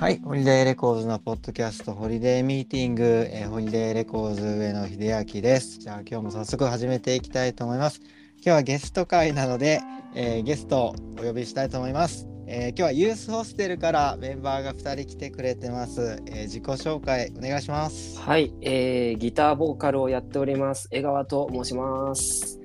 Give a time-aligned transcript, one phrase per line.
[0.00, 5.78] はい、ホリデーレコーズのポッドキャスト、ホリデーミーティング、えーホリデーレコーズ植野秀章です。
[5.78, 8.00] じゃあ今日も早速始めていきたいと思います。
[8.36, 9.82] 今日はゲスト回なので、
[10.14, 12.26] えーゲストをお呼びしたいと思います。
[12.46, 16.22] えー今日はゆ〜すほすてるからメンバーが2人来てくれてます。
[16.24, 18.18] えー自己紹介お願いします。
[18.20, 22.58] はい、えー、ギターボーカルをやっております江川と申します。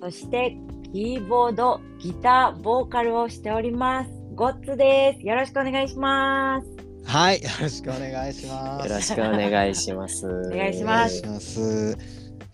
[0.00, 0.56] そして
[0.92, 4.10] キーボード、ギター、ボーカルをしております。
[4.36, 5.26] ゴッツです。
[5.26, 6.75] よろしくお願いします。
[7.06, 8.88] はい、よろしくお願いします。
[8.88, 10.26] よろしくお願いします。
[10.28, 11.96] お願いしおます。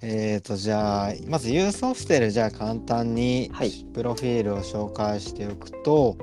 [0.02, 6.16] えーとじゃあまずユースホステルじゃあ簡単にはいプロフィールを紹介しておくと、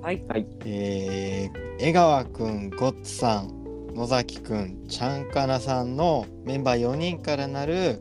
[0.00, 0.24] はい。
[0.26, 8.00] はい、えー江川くん、ゴッツさん、野崎くん、ちゃんかなさんのメンバー4人からなる、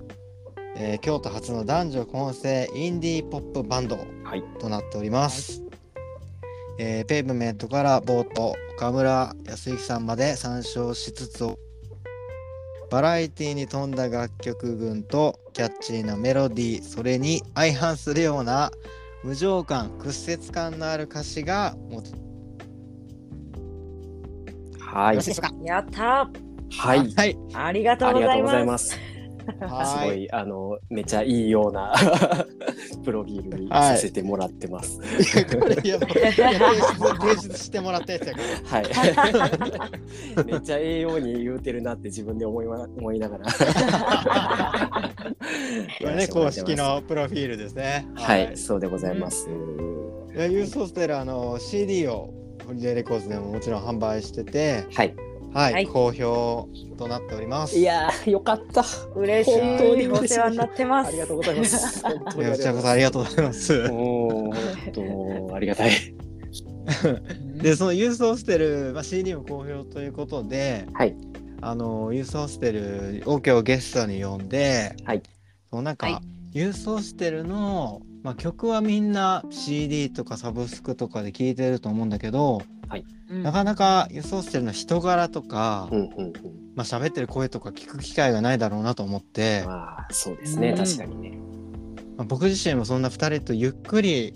[0.77, 5.64] えー京都初の男女混成インディーポップバンドはい、となっております。
[6.77, 11.45] えーペーブメントから冒頭岡村康之さんまで参照しつつ
[12.89, 18.71] バラエティに富んだ楽曲群とキャッチーなメロディーそれに相反するような
[19.23, 22.03] 無情感屈折感のある歌詞がも
[24.79, 25.19] はい。
[25.63, 26.29] やった
[26.71, 27.35] はい、はい。
[27.35, 29.14] ーありがとうありがとうごございます。
[29.45, 29.51] す。
[29.59, 31.93] すごはいいあのめちゃいいような
[33.03, 34.99] プロフィールにさせてもらってます。
[35.03, 36.05] いやこれいやも
[37.31, 38.81] うしてもらったやつやからは
[40.43, 40.45] い。
[40.45, 43.45] めっちゃええように言うてるなって自分で思いま思いながら。
[45.99, 49.49] これね公式のプロフィールですねはい、そうでございます。
[50.35, 52.33] いやユースホステルあの CD を
[52.65, 55.15] ホリデーレコーズでももちろん販売しててはい。
[55.55, 56.67] はい、はい好評
[56.97, 58.83] となっておりますいやーよかった。
[59.15, 61.07] 嬉し本当にお世話になってます。
[61.09, 62.01] ありがとうございます。
[62.01, 63.89] 本当にこちらこそありがとうございます。
[63.89, 64.55] もう
[64.91, 65.91] 本当ありがたい。
[67.63, 71.15] でそのユースホステル、まあ、CD も好評ということではい。
[71.61, 75.23] あのユースホステルを今日ゲストに呼んで、はい、
[75.69, 82.63] そのなんか、はいユースホステルの、まあ、曲はみんな CD とかサブスクとかで聴いてると思うんだけど、
[83.29, 86.33] うんなかなかユースホステルの人柄とか、うんうんうん。
[86.75, 91.37] まあ喋ってる声とか聞く機会がないだろうなと思って、ままあそうですね、うん確かにね。
[92.17, 94.33] あ、僕自身もそんな2人とゆっくり、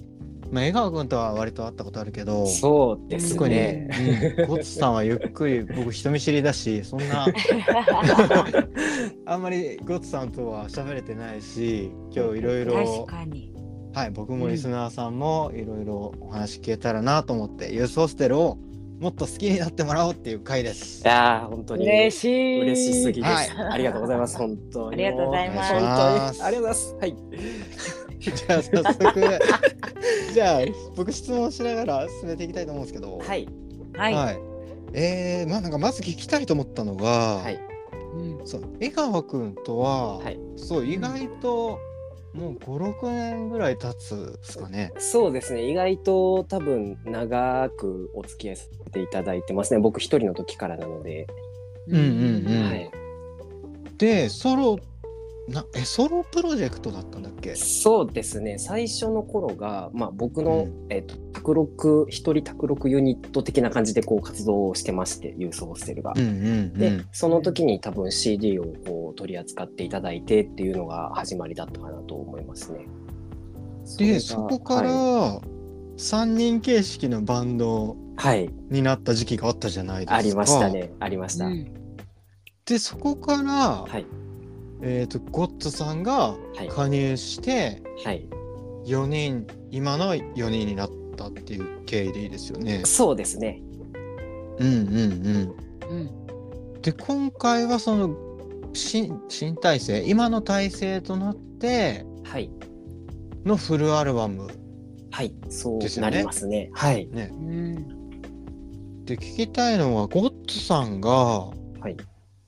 [0.51, 3.89] まあ、江川君とは割と会ったことあるけどそうです特に、ね。
[4.38, 7.27] うんゴッツさんはゆっくり僕人見知りだしそんな
[9.25, 13.58] あんまりゴッツさんとは喋れてないし今日いろい確ろかに。
[13.99, 18.57] はい僕もリスナーさんもいろいろお話聞けたらなと思ってユースホステルを
[19.01, 21.05] もっと好きになってもらおうっていう回ですい。
[21.05, 22.61] やー本当に嬉しい。
[22.61, 25.05] 嬉しすぎです、はいありがとうございます本当に。
[25.05, 26.95] ありがとうございます本当にありがとうございます。
[26.95, 27.15] はい。
[28.19, 29.39] じゃあ早速
[30.33, 30.61] じゃあ
[30.95, 33.47] 僕質問しながら進めていきたいと思うんですけどはい
[33.97, 34.13] はい。
[34.13, 34.39] はい
[34.93, 37.59] えー、まあなんかまず聞きたいと思ったのが、はい
[38.13, 40.39] うんそう江川君とは、はい。
[40.55, 41.79] そう意外と
[42.34, 44.91] もう56年ぐらい経つですかね。
[44.97, 51.28] そうですね意外と多分長くお付き合いさせていただいてますね僕一人の時からなので、
[51.88, 52.91] うんうんうんはい。
[53.97, 54.79] でソロ
[55.49, 57.55] なえソロプロジェクトだったんだっけ？
[57.55, 66.13] そうですね最初の頃が、まあ、僕の、うんえっと卓録一人卓録ユニット的な感じでこう活動をしてましてユースホステルが。
[66.15, 67.05] うんうんで、うん。
[67.11, 72.88] その時に多分 CD をこう取り扱っていただいてっていうのが始まりだったかなと思いますね。
[73.99, 75.47] れでがそこからはい
[75.97, 80.15] 3人形式のバンドはい、になった時期があったじゃないですか。
[80.15, 80.69] ありました。
[80.69, 81.45] ねありました。
[81.45, 81.73] うん
[82.65, 83.51] でそこから、
[83.83, 84.05] はい
[84.81, 88.28] えっ、とゴッツさんがはい加入してはい
[88.85, 92.84] 4人今の4人になったっていう経緯でいいですよね。
[92.85, 93.62] そうですね。
[94.57, 94.95] うんうん
[95.88, 95.91] うん。
[95.91, 96.19] うん
[96.81, 98.16] で今回はその
[98.73, 102.50] 新新体制今の体制となってはい
[103.45, 104.47] のフルアルバム
[105.12, 106.69] はいそうですよねなりますね。
[106.74, 107.30] はいね。
[107.33, 108.00] うん
[109.06, 111.53] で聞きたいのはゴッツさんがは
[111.89, 111.98] い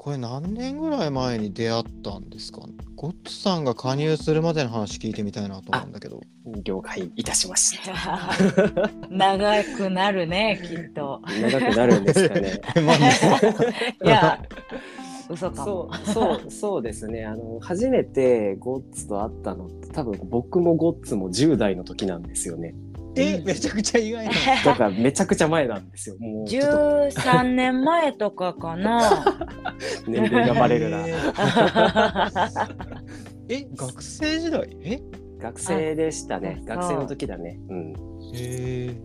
[0.04, 2.62] これ何年ぐらい前に出会ったんですか
[2.96, 6.22] ゴッツさんが加入するまでの話聞いてみたいなと思うんだけど。
[6.64, 8.32] 了解いたしました。
[9.12, 11.22] 長くなるね、きっと。
[11.40, 12.62] 長くなるんですかね。
[14.04, 14.44] いや、
[15.30, 15.94] 嘘かも。
[16.04, 22.74] そうそうそうですねあの初めてゴッツと会ったのって多分僕もゴッツも10代の時なんですよね
[23.16, 24.32] えめちゃくちゃ意外な。
[24.66, 26.48] だからめちゃくちゃ前なんですよもう。
[26.48, 26.78] ちょっと
[27.22, 29.26] 13年前とかかな。
[30.08, 31.06] 年齢がバレるな。
[33.50, 34.78] え 学生時代？
[34.82, 35.02] え？
[35.40, 36.62] 学生でしたね。
[36.70, 37.60] あ学生の時だね。
[37.70, 37.94] うん。
[38.34, 38.96] へえ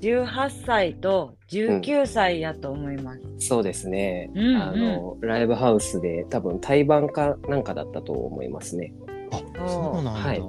[0.00, 3.20] 18歳と19歳やと思います。
[3.38, 4.30] そうですね。
[4.34, 4.62] うんうん。
[4.62, 8.92] あのライブハウスで多分対バンかなんかだったと思いますね。
[9.30, 10.02] あそう。
[10.02, 10.40] なんだ、はい。
[10.40, 10.46] お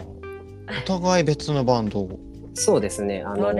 [0.85, 2.07] 互い別のバンド
[2.57, 3.23] そうですね。
[3.23, 3.53] あの。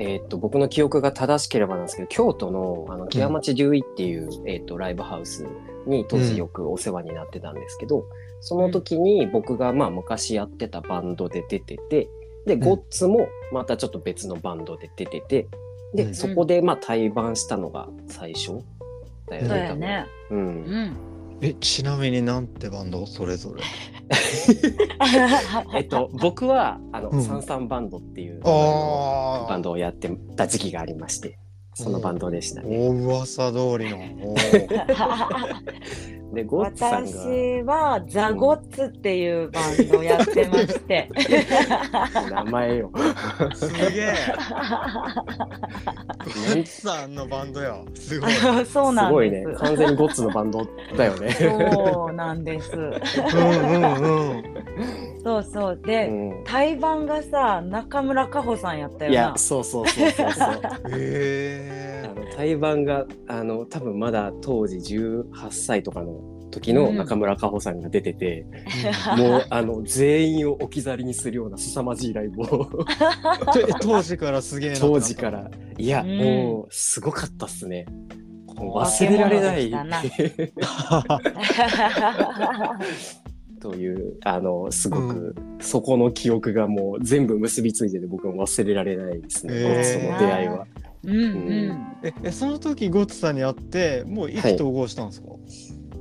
[0.00, 5.44] えーっと僕の記憶が正しければなんですけど、京都のあの木屋町龍一っていう、えーっとライブハウス
[5.86, 8.04] に当時よくお世話になってたんですけど、
[8.40, 12.08] その時に僕がまあ昔やってたバンドで出てて、
[12.46, 15.48] でんゴッツもまたちょっと別のバンドで出てて、
[15.94, 18.60] で、うんそこでまあ対バンしたのが最初
[19.28, 20.06] だよね。
[20.28, 20.92] そうん。
[21.40, 23.06] えちなみになんてバンド？
[23.06, 23.62] それぞれ。
[25.76, 27.22] えっと 僕はあの、うん。
[27.22, 31.38] サンサンバンドっていうバンドをやってた時期がありまして、
[31.74, 32.88] そのバンドでしたね。
[32.88, 33.98] お噂通りの
[36.32, 37.10] でゴッツさんが。
[37.10, 41.08] 私はザ・ゴッツっていうバンドをやってまして。
[42.30, 42.90] 名前よ。
[43.54, 44.14] すげえ
[46.18, 48.32] ゴッツさんのバンドやすごい
[48.66, 49.44] そうなんすごいね。
[49.56, 50.66] 完全にゴッツのバンド
[50.96, 51.30] だよね。
[51.30, 52.72] そうなんです。
[52.76, 53.00] うんうん
[53.94, 54.58] うん
[55.22, 55.80] そうそう。
[55.82, 59.12] うで、ん対バンがさ、中村佳穂さんやったよな、。
[59.12, 60.54] いやそうそうそうそうそう。
[60.54, 60.58] へ
[60.92, 66.17] えあの対バンがあの多分まだ当時18歳とかの
[66.50, 68.46] 時の中村佳穂さんが出てて、
[69.16, 72.68] もうあの全員を置き去りにするような凄まじいライブを。
[73.56, 75.50] え当時からすげえ当時から。
[75.76, 76.18] いや、うん。
[76.18, 77.86] もうすごかったっすね。
[78.56, 79.70] 忘れられない。
[83.60, 89.84] というあのすごく、そこの記憶がもう全部結びついてて僕も忘れられないですね、へー。
[89.84, 90.66] その出会いは。
[91.04, 91.12] うん。
[91.12, 91.96] うん。
[92.04, 95.28] ええその時ゴッツさんに会ってもう意気投合したんですか、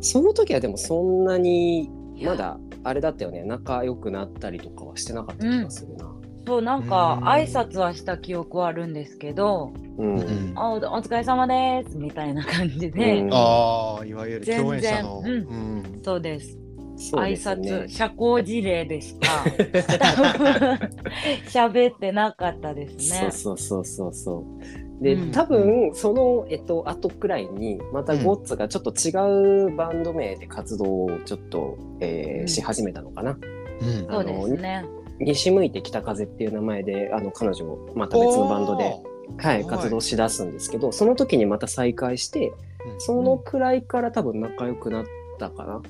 [0.02, 1.90] その時はでもそんなに
[2.22, 3.44] まだあれだったよね。
[3.44, 6.12] 仲良くなったりとかはしてなかった気がするな。
[6.48, 7.28] そう、なんかうん。
[7.28, 10.16] 挨拶はした記憶はあるんですけど、うん。
[10.16, 10.54] うん。
[10.56, 13.30] あおお疲れ様ですみたいな感じで、うん。
[13.34, 15.30] ああいわゆる全然共演者の、うん。
[15.30, 16.02] うん。
[16.04, 16.58] そうです。
[16.98, 19.28] 挨そうですね拶、社交辞令でしか？
[21.50, 23.30] 喋ってなかったですね。
[23.32, 24.44] そうそうそうそうそ
[25.00, 25.04] う。
[25.04, 33.32] で、うん多分その、えっと後くらいにまたゴッツがちょっと違うバンド名で活動をちょっと、えーうんし始めたのかな。
[33.32, 33.36] う
[33.86, 34.86] んそうですね。
[35.20, 39.02] 西向いて北風っていう名前であの彼女また別のバンドで、はい、
[39.38, 45.06] はい活動しだすんですけどその時にまた再会してうんそのくらいから多分仲良くなっ
[45.40, 45.82] たかな。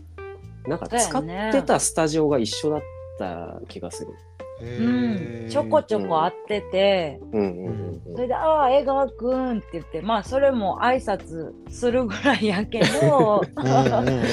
[0.68, 2.82] なんか使ってたスタジオが一緒だっ
[3.18, 4.14] た気がする。
[4.60, 14.24] へうーん、ちょこちょこ会ってて、うんうんうんそれで、ああ、江川くんって言って、まあ、それも挨拶するぐらいやけど、うんうんうん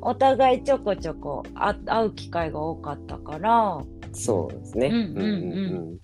[0.02, 3.78] お互いちょこちょこあ会う機会が多かったから、
[4.12, 4.86] そうですね。
[4.86, 5.26] うんうんう
[5.96, 5.98] ん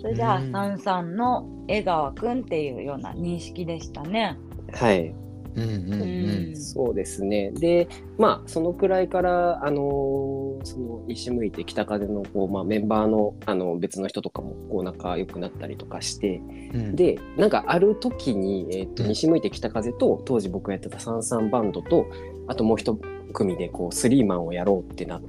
[0.00, 4.36] それで、あうんさんさんの江川くんっていうような認識でしたね。
[4.72, 5.14] はい。
[5.56, 6.02] うんうん
[6.48, 7.50] うんそうですね。
[7.52, 7.88] で、
[8.18, 16.36] まあ、そのくらいから、あのーその西向いて北風のこう、まあ、メンバーのあの別の人とかもこう仲良くなったりとかして、
[16.72, 16.96] うん。
[16.96, 19.08] で、なんかある時に、えーとうん。
[19.08, 22.06] 西向いて北風と当時僕がやってたサンサンバンドと、
[22.46, 22.98] あともう一
[23.32, 25.22] 組でこうスリーマンをやろうってなっ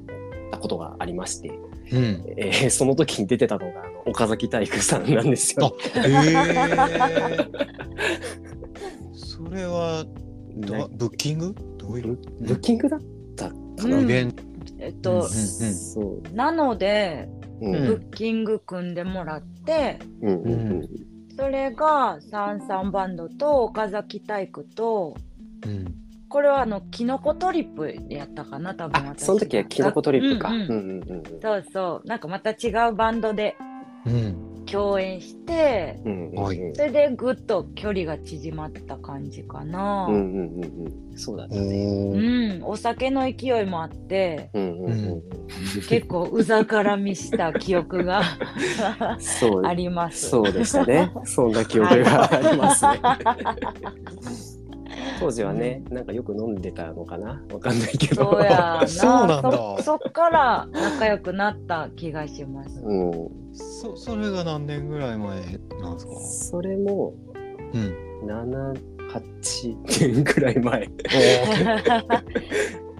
[0.52, 1.50] たことがありまして、
[1.92, 2.24] うん。
[2.38, 5.76] えーその時に出てたのが岡崎体育さんなんですよ。
[9.54, 10.06] れは
[10.56, 11.56] どブッキング？
[11.78, 12.18] どういう？
[12.42, 13.00] ブッキングだっ
[13.36, 13.56] たか
[13.88, 14.04] な、うん。
[14.04, 14.44] イベント
[14.80, 16.36] えっと、うんそう。
[16.36, 17.30] なので、
[17.62, 17.76] うん。
[17.76, 20.90] うんブッキング組んでもらって、うんうんうん。
[21.38, 25.16] それがサンサンバンドと岡崎体育と、
[25.66, 25.96] うん。
[26.30, 30.50] これはあのキノコトリップでやったかな多分あ、私その時はキノコトリップか。
[30.50, 30.64] ううんん。
[30.64, 31.24] うんうんうん。
[31.42, 32.08] そうそう。
[32.08, 33.73] なんかまた違うバンドでうん
[34.66, 36.32] 共演してうん。
[36.74, 40.08] それでぐっと距離が縮まった感じかな。
[40.10, 40.64] うんうんうん
[41.12, 41.18] うん。
[41.18, 41.58] そうだね。
[41.58, 45.24] うーん、お酒の勢いもあってうんうんうん
[45.88, 48.24] 結構うざからみした記憶が
[49.20, 49.66] そう。
[49.66, 50.30] あります。
[50.30, 51.12] そうでしたね。
[51.26, 53.00] そんな記憶がありますね。
[55.20, 57.44] 当時はね、なんかよく飲んでたのかな？
[57.52, 58.32] わかんないけど。
[58.32, 58.88] そうやな。
[58.88, 59.52] そうなんだ。
[59.52, 62.82] そそっから仲良くなった気がします。
[62.82, 63.43] うん。
[63.54, 65.42] そそれが何年ぐらい前
[65.82, 66.14] なんですか？
[66.52, 67.14] それも
[67.74, 67.94] うん。
[68.26, 68.74] 7、
[69.12, 70.88] 8年くらい前。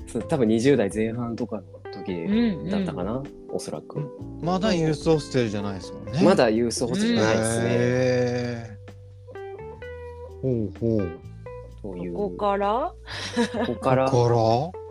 [0.08, 2.28] そう多分20代前半とかの時
[2.70, 4.00] だったかな、おそらく。
[4.42, 6.22] まだユースホステルじゃないですもんね。
[6.24, 7.66] まだユースホストじゃないですね。
[7.70, 10.42] へー。
[10.42, 11.10] ほうほう。
[11.82, 12.14] という。
[12.14, 12.94] ここから？
[13.66, 14.36] ここから、こから？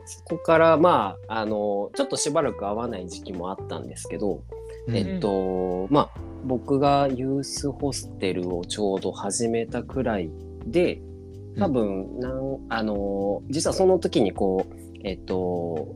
[0.04, 4.40] そこから、まあ、あの、ちょっとしばらく会わない時期もあったんですけど、うん
[4.89, 10.31] えっと、まあ、僕がユースホステルをちょうど始めたくらい
[10.67, 11.01] で
[11.59, 14.75] 多分なん、あの実はその時にこう
[15.05, 15.95] えっと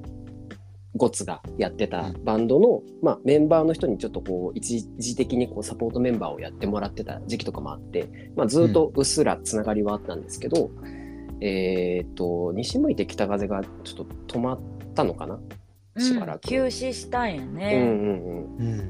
[0.96, 10.70] ゴッツがやってたバンドの、まあ、メンバーの人にちょっとこう一時的にこうサポートメンバーをやってもらってた時期とかもあって、まあ、ずっとうっすらつながりはあったんですけど、
[11.40, 14.60] えーっと西向いて北風がちょっと止まっ
[14.94, 15.38] たのかな、
[15.98, 16.36] しばらく。
[16.36, 17.72] うん休止したんやうんね。
[17.74, 17.88] うん。
[18.58, 18.80] うん、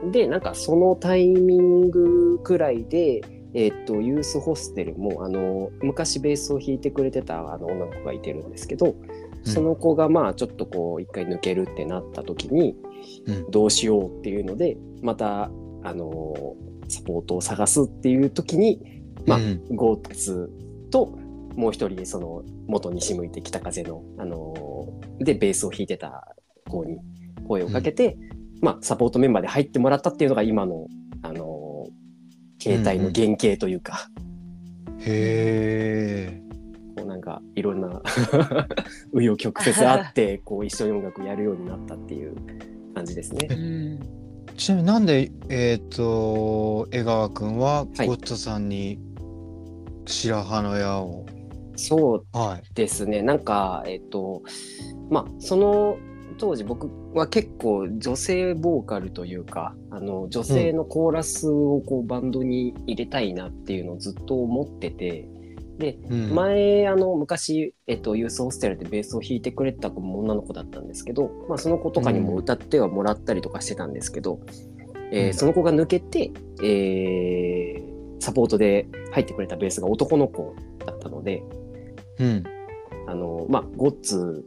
[0.00, 0.12] うんうん。
[0.12, 3.20] でなんかそのタイミングくらいで、
[3.54, 8.94] えーっとユースホステルもあの昔ベースを弾いてくれてたあの女の子がいてるんですけど、
[9.44, 12.76] その子がまあちょっとこう一回抜けるってなった時に、
[13.26, 13.50] うん。
[13.50, 15.50] どうしようっていうのでまた
[15.82, 16.54] あの
[16.88, 19.76] サポートを探すっていう時に、まあうん。
[19.76, 20.50] ゴーツ
[20.90, 21.18] と
[21.56, 24.77] もう一人その元西向いて北風の、あの
[25.18, 26.34] でベースを弾いてた
[26.68, 26.98] 子に
[27.46, 28.16] 声をかけて、
[28.60, 30.86] まあ、サポートメンバーで入ってもらったっていうのが今の、
[31.22, 31.86] あの
[32.60, 34.08] 携帯の原型というか、
[35.00, 36.42] へえ。
[36.96, 37.88] こうなんかいろんな
[39.14, 42.34] 紆余曲折あって こう一緒に音楽やるようになったっていう
[42.94, 43.54] 感じですねう。
[43.54, 44.00] ん
[44.56, 48.98] ちなみになんでえっ、と江川くんははいゴッツさんに
[50.06, 51.26] 白羽の矢を、
[51.78, 52.74] そうはい。
[52.74, 53.22] ですね。
[53.22, 54.42] なんかえっと
[55.10, 55.98] まあその
[56.38, 65.28] 当時僕は結構女性ボーカルというかあの女性のコーラスをこうバンドに入れたいなっていうのをずっと思ってて
[65.78, 66.34] でうん。
[66.34, 74.40] 前あの昔、えっと、ユースホステルでベースを弾いてくれてた子も女の子だったんですけど、まあ、その子とかにも歌ってはもらったりとかしてたんですけど、
[75.12, 75.34] えーうん。
[75.34, 76.32] その子が抜けて、
[76.62, 80.54] えーサポートで入ってくれたベースが男の子
[80.84, 81.42] だったので
[82.20, 82.44] うん。
[83.06, 84.44] あの、まあ、ゴッツ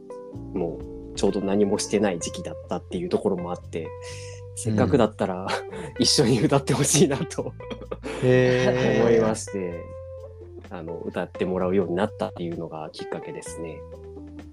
[0.54, 0.78] も
[1.16, 3.88] ちょうど何もしてない時期だったっていうところもあって
[4.54, 5.46] せっかくだったら、
[5.98, 7.52] 一緒に歌ってほしいなと。
[9.02, 9.80] 思いまして。
[10.70, 13.78] あの歌ってもらうようになったっていうのがきっかけですね。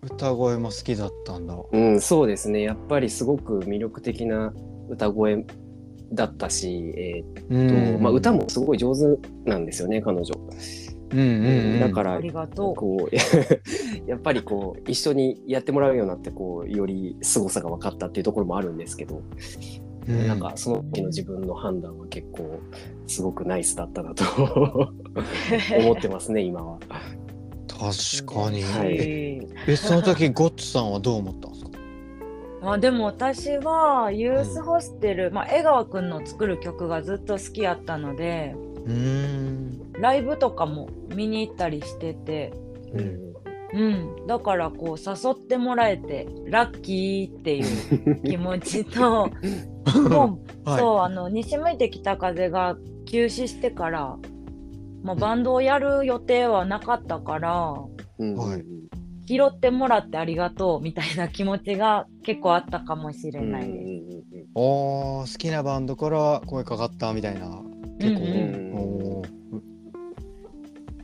[0.03, 1.57] 歌声も好きだったんだ。
[1.71, 2.61] うん、そうですね。
[2.61, 4.53] やっぱりすごく魅力的な
[4.89, 5.45] 歌声
[6.11, 9.01] だったし、えっとんまあ、歌もすごい上手
[9.49, 10.33] なんですよね、彼女。
[11.12, 11.80] うんうんうん。
[11.80, 12.75] だからありがとう。
[12.75, 13.16] こう
[14.10, 19.22] やっぱりこう一緒にやってもらうようになってこうより凄さが分かったっていうところもあるんですけど、
[20.08, 22.60] うん、なんかその時の自分の判断は結構
[23.08, 24.24] すごくナイスだったなと
[25.80, 26.78] 思ってますね今は。
[27.68, 28.62] 確かに。
[28.63, 31.70] はいええその時ゴッツさんはどう思ったんですか？
[32.62, 38.54] まあでも私はユースホステル、まあ、江川くんの作る曲がずっと好きやったので
[38.86, 39.82] うーん。
[40.00, 42.53] ライブとかも見に行ったりしてて、
[42.94, 43.29] うん
[43.74, 49.32] うん、だからこう誘ってもらえてラッキーっていう気持ちと
[50.10, 50.79] もう、 はい。
[50.79, 54.18] そうあの西向いて北風が休止してから、
[55.03, 57.75] まあ、バンドをやる予定はなかったから、
[58.18, 58.65] うんはい
[59.29, 64.48] 拾ってもらってありがとうみたいな気持ちが結構あったかもしれうんないです。
[64.56, 67.62] おー好きなバンドから声かかったみたいな。
[68.00, 68.22] 結構。
[68.22, 69.38] うんうん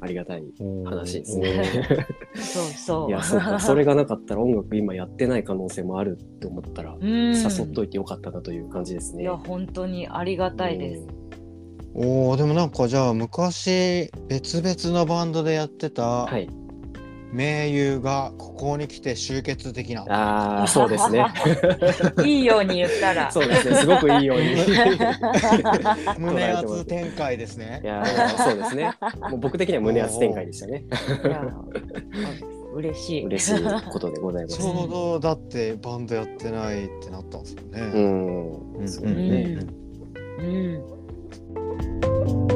[0.06, 0.44] ありがたい
[0.86, 2.08] 話ですね。
[2.36, 3.10] そうそう。
[3.10, 9.24] いやそうか それがなかったら音楽今やってない可能性もあるって思ったらうん、誘っといてよかったなという感じですね。
[9.24, 11.08] いや本当にありがたいです。
[11.96, 16.48] おーでもなんかじゃあ昔別々のバンドでやってたはい。
[17.36, 20.06] 盟友がここに来て集結的な。
[20.10, 21.25] ああそうですね。
[22.25, 23.32] いいように言ったら。
[23.32, 24.54] そうですねすごくいいように。
[24.54, 24.56] い
[26.18, 27.82] 胸熱展開ですね。
[27.84, 28.92] やーそうですね。
[29.30, 30.86] もう僕的には胸熱展開でしたね。
[31.24, 31.42] いや
[32.74, 33.25] 嬉しい。
[33.25, 34.58] 嬉しいことでございます。
[34.58, 37.82] ちょうどだってバンドやってないってなったんですようね。
[37.82, 38.77] ん。
[38.80, 39.60] うんそうね。
[40.39, 42.55] うん。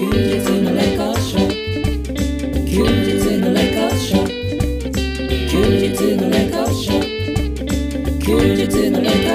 [0.00, 0.12] 休日
[0.62, 1.48] のレコーション。
[2.64, 4.26] 休日のレコーション。
[5.46, 8.18] 休日のレコーション。
[8.18, 9.29] 休日のレコーション。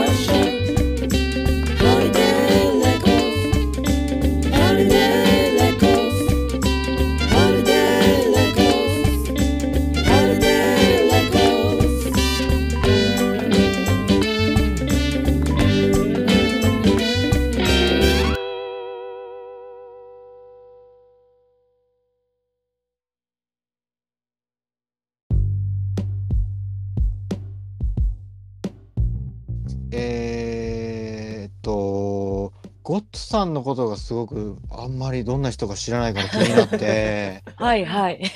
[33.36, 37.44] さんのことがすごくあんまりどんな人か知らないから気になって。
[37.58, 38.22] はいはい。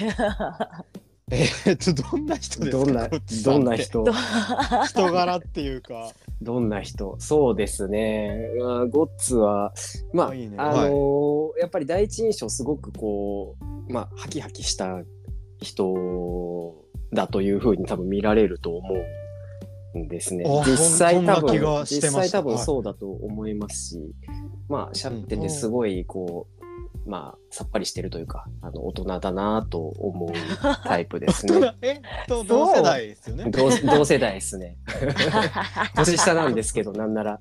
[1.32, 2.84] えーっとどんな人ですか？
[2.86, 3.08] どんな
[3.46, 4.04] どんな人？
[4.88, 5.12] 人？
[5.12, 6.12] 柄っていうか。
[6.42, 7.16] どんな人？
[7.20, 8.36] そうですね。
[8.64, 9.72] あゴッツは、
[10.12, 10.56] まあ、あいいね。
[10.58, 13.56] あのーやっぱり第一印象すごくこ
[13.90, 15.02] う、まあ、ハキハキした
[15.62, 16.74] 人
[17.14, 19.02] だというふうに多分見られると思うん
[19.94, 20.64] ですねあ。
[20.66, 24.16] 実際多分、実際多分はいそうだと思いますし、
[24.68, 26.48] まあ、喋っててすごいこ
[27.06, 30.30] う、まあ、さっぱりしてるというか、あの、大人だなと思う
[30.84, 31.76] タイプですね。
[31.82, 34.78] えと同世代ですよね同同世代ですね。
[35.96, 37.40] 年下なんですけど、なんなら。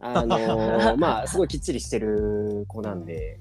[0.00, 3.38] あのー まあ、すごいきっちりしてる子なんで、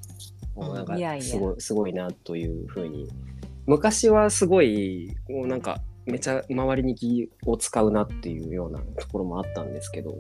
[0.56, 3.10] もうなんかいやいやすごい、すごいなというふうに。
[3.66, 10.16] 昔はすごい、もうなんか、めちゃ周りに気を使うなっていうようなところもあったんですけど、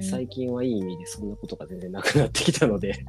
[0.00, 3.04] 最近はいい意味でそんなことが全然なくなってきたので、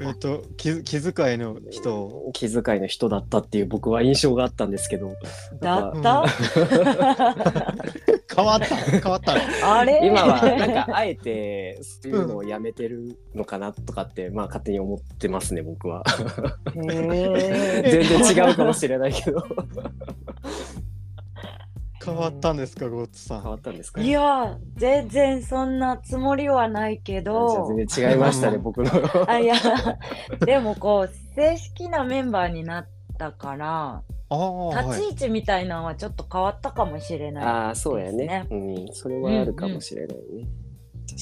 [0.00, 1.94] えっと気気遣いの人？
[1.94, 5.14] を気遣いの人だったっていう僕は印象があったんですけど、
[5.60, 6.24] だった、
[8.34, 8.76] 変わった。
[8.76, 9.40] 変わったの。
[9.62, 10.00] あれ？
[10.04, 16.04] 今はなんかあえてそういうのをやめてるのかなとかって、まあ勝手に思ってますね僕は。
[16.74, 19.44] 全然違うかもしれないけど。
[22.04, 23.40] 変わったんですかゴッツさん。
[23.40, 24.02] 変わったんですか？
[24.02, 27.66] いや全然そんなつもりはないけど。
[27.74, 28.90] 全然違いましたね僕の。
[29.26, 29.54] あいや
[30.44, 38.46] でもこう正式なメンバーになったから立ち位置みたいなのはちょっと変わったかもしれない、ああそうやね。
[38.48, 40.48] ですうん、それはあるかもしれないね、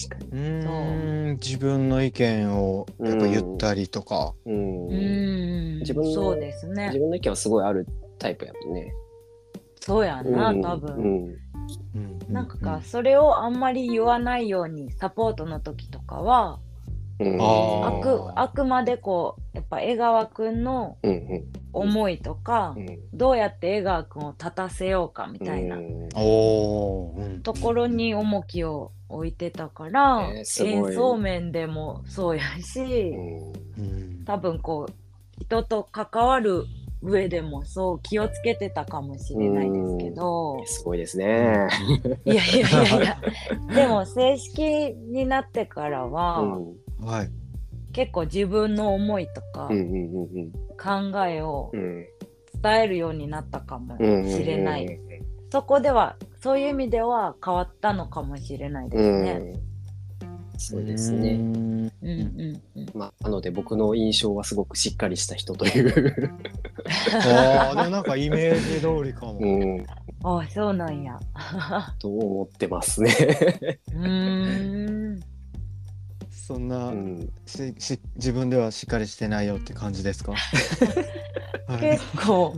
[0.09, 0.31] 確かに。
[0.31, 5.79] うーん自分の意見をやっぱ言ったりとか、うん、うん。
[5.81, 6.87] 自分のそうですね。
[6.87, 7.87] 自分の意見はすごいある
[8.19, 8.93] タイプやもんね。
[9.81, 11.05] そうやんな、うん多分、うん。
[11.95, 16.72] うんなんかかそれをあんまり言わないようにサポートの時とかはうん
[17.41, 21.45] あくあくまでこうやっぱ江川くんのうんうん。
[21.75, 22.99] 思いとか、うん。
[23.15, 25.79] どうやって江川くんを立たせようかみたいな
[27.43, 30.73] ところに重きを置いてたから、えーすごい。
[30.73, 32.81] 演奏面でもそうやし、
[33.79, 34.25] うん。
[34.27, 34.93] 多分こう
[35.43, 36.67] 人と関わる
[37.01, 41.69] 上でもそう気をつけてたかもしれないですけど、すごいですね。
[42.27, 43.19] いやいやいやいや。
[43.75, 44.63] でも正式
[44.95, 47.31] になってからは、うんはい
[47.93, 52.07] 結構自分の思いとか考えをうん
[52.63, 55.01] 伝えるようになったかもうんしれない、
[55.51, 59.33] そこではそういう意味では変わったのかもしれないですね。
[59.33, 59.73] うん
[60.59, 61.39] そうですね。
[61.39, 66.37] んうんうんうんまあ、なので僕の印象はすごくしっかりした人という、
[67.27, 69.85] ああでもなんかイメージ通りかも、うん、
[70.23, 71.19] あそうなんや。
[71.99, 73.11] と思ってますね。
[73.93, 75.32] うーん。
[76.45, 80.33] そんな、うん、しし自分ではしっかりしてないよって感じですか、
[81.69, 81.81] はい。
[81.81, 82.57] 結構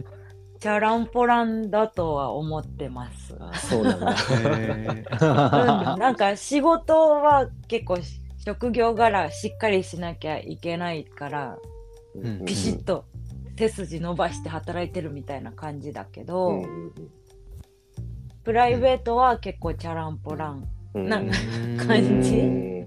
[0.58, 3.36] チャランポランだとは思ってます。
[3.38, 4.12] あそうなんだ。
[4.12, 5.04] へうん。
[5.04, 11.58] ーなんか仕事は結構し職業柄しっかりしなきゃいけないから
[12.14, 12.44] うん。
[12.46, 13.04] ピシッと
[13.58, 16.92] 背筋伸ばして働いてるみたいな感じだけど、うん
[18.44, 20.68] プライベートは結構チャランポラン。
[20.94, 21.08] うん。
[21.08, 22.86] な感じ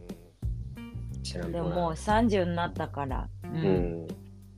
[1.34, 3.66] でもなもう30になったから、うん。
[3.66, 4.08] うん。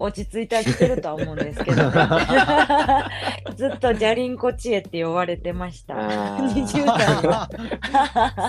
[0.02, 1.92] 落ち着いてはきてるとは思うんですけど、ね、
[3.58, 5.96] ずっとジャリンコ知恵って呼ばれてました。
[5.98, 6.54] あー。
[6.54, 7.50] 20代は。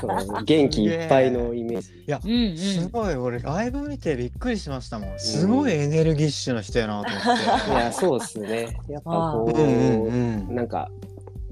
[0.01, 1.91] そう元気いっぱいのイメージ。
[1.91, 3.15] いやうんすごい。
[3.17, 5.19] 俺ライブ見てびっくりしましたもん。
[5.19, 7.71] すごいエネルギッシュな人やなと思って。
[7.71, 8.79] いや、そうですね。
[8.89, 10.55] やっぱこうんうんう、うん。
[10.55, 10.89] なんか、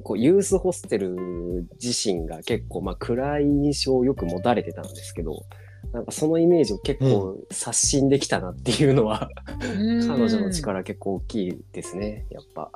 [0.05, 5.43] こうユースホステル自身が結構、まあ、暗い印象をよく持たれてたんですけど、
[5.93, 9.31] なんかそのイメージを結構刷新できたなっていうのは、
[9.63, 10.07] うん。
[10.07, 12.71] 彼女の力結構大きいですね、やっぱ。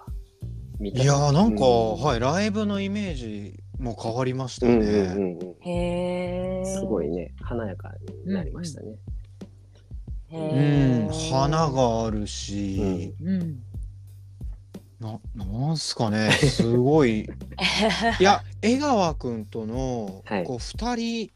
[0.80, 2.02] いやーなんか、うん。
[2.02, 5.68] はいライブのイメージも変わりましたね、うんうんうん。
[5.68, 6.66] へー。
[6.66, 7.92] すごいね、華やか
[8.26, 8.96] になりましたね。
[10.30, 11.08] へうん。
[11.08, 13.62] ー花があるし、うん。
[15.00, 16.30] ななんすかね。
[16.30, 17.28] すごい。
[18.20, 20.44] いや江川君との、はい。
[20.44, 21.32] こう2人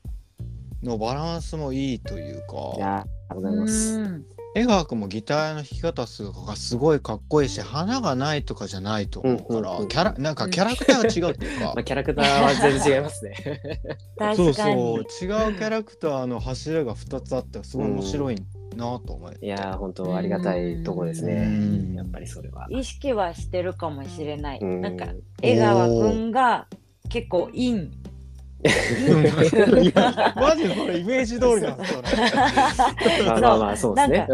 [0.82, 4.00] のバランスもいいといういかや、ありがとうございます。
[4.00, 13.34] うん江川君もギターの弾き方すがすごいかっこいいし花がないとかじゃないと思うから、うんうんうんキャラなんかキャラクターが違うっていうか まあ、キャラクターは全然違いますね。
[14.34, 14.74] そう確かに。
[14.74, 15.06] そう違う
[15.58, 18.36] キャラクターの柱が2つあってすごい面白い
[18.74, 21.94] なと思い、いやー、本当ありがたいとこですうねん。
[21.94, 22.66] やっぱりそれは。
[22.70, 24.58] 意識はしてるかもしれない。
[24.62, 25.08] うんなんか
[25.42, 26.66] 江川くんが
[27.10, 27.92] 結構イン。
[28.66, 32.08] いやマジでそれイメージ通りなんですよね。
[33.26, 34.28] まあまあまあ、そうですね。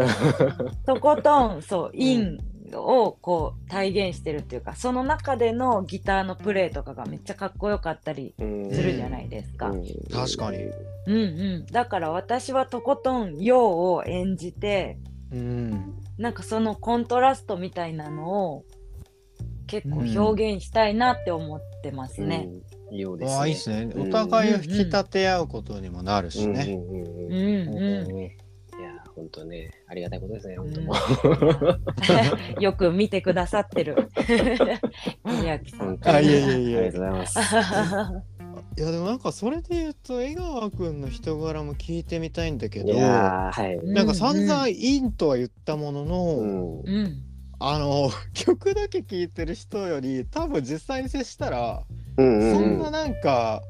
[0.85, 2.37] とことんそうイン
[2.75, 9.69] をこう体現してるっていうかその中でのギターのプレーとかがめっちゃかっこよかったりうんするじゃないですか。
[9.69, 10.57] うん確かに
[11.05, 11.17] うんう
[11.59, 14.97] ん、だから私はとことん陽を演じて
[15.31, 18.65] うんなんかそのコントラストみたいなのを
[19.67, 22.47] 結構表現したいなって思ってますね。
[22.47, 22.72] うん。
[22.99, 23.37] ようですね。
[23.37, 23.91] ああいいですね。
[23.95, 26.65] うんお互いを引き立て合うことにもなるしね。
[28.79, 30.93] いや、本当ね、ありがたいことですね、本当うんも
[32.57, 32.61] う。
[32.61, 34.09] よく見てくださってる。
[34.17, 34.37] 秀
[35.25, 35.99] 明さん。
[36.03, 37.39] あいやいやいやありがとうございます。
[38.77, 43.85] いやでもなんかそれで言うと江川くんの人柄も聞いてみたいんだけいどやーはい。
[43.85, 47.23] なんか散々いいとは言ったものの、うんうん。
[47.65, 51.83] あの 曲だけ聴いてる人より多分実際に接したら、
[52.17, 52.55] うんうんうん。
[52.55, 53.61] そんななんか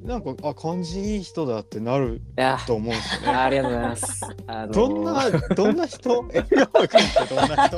[0.00, 3.36] なんかあ感じいい人だってなるいやと思うんですよね。
[3.38, 4.20] ありがとうございます。
[4.46, 4.74] あのー。
[4.74, 6.28] どんなどんな人？
[6.32, 7.76] 江川くんってどんな人？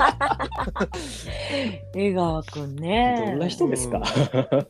[1.94, 3.24] 江川くんね。
[3.28, 4.02] どんな人ですか？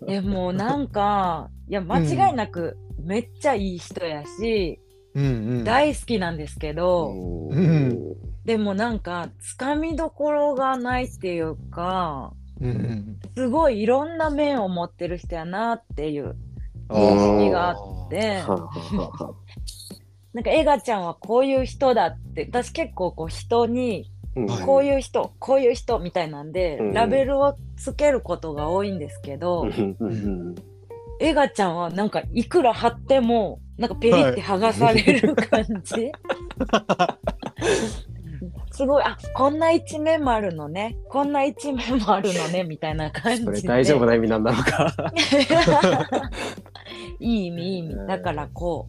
[0.07, 4.79] えもうなんかいや間違いなくめっちゃいい人やし、
[5.15, 5.29] うんう
[5.61, 5.65] ん。
[5.65, 7.13] 大好きなんですけど、
[7.51, 8.15] うん
[8.49, 12.33] でもなんかつかみどころがないっていうか
[12.63, 16.35] うんうんすごいいろんな面を持ってる人やなっていう
[16.89, 18.43] あ認識があって。
[20.33, 24.11] なんかエガちゃんはこういう人だって私結構こう人に
[24.65, 26.93] こういう人、こういう人みたいなんで、うん。
[26.93, 29.67] ラベルをつけることが多いんですけど、
[31.19, 36.13] エガちゃんはなんかいくら貼ってもなんかペリって剥がされる感じ、
[38.79, 44.95] すごいあこんな一面もあるのねこんな一面もあるのねみたいな感じそでれ大丈夫な 意味なんだろうか。
[47.19, 48.89] いい意味いい意味だからこ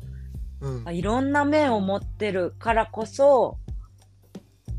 [0.62, 3.58] うんうあいろんな面を持ってるからこそ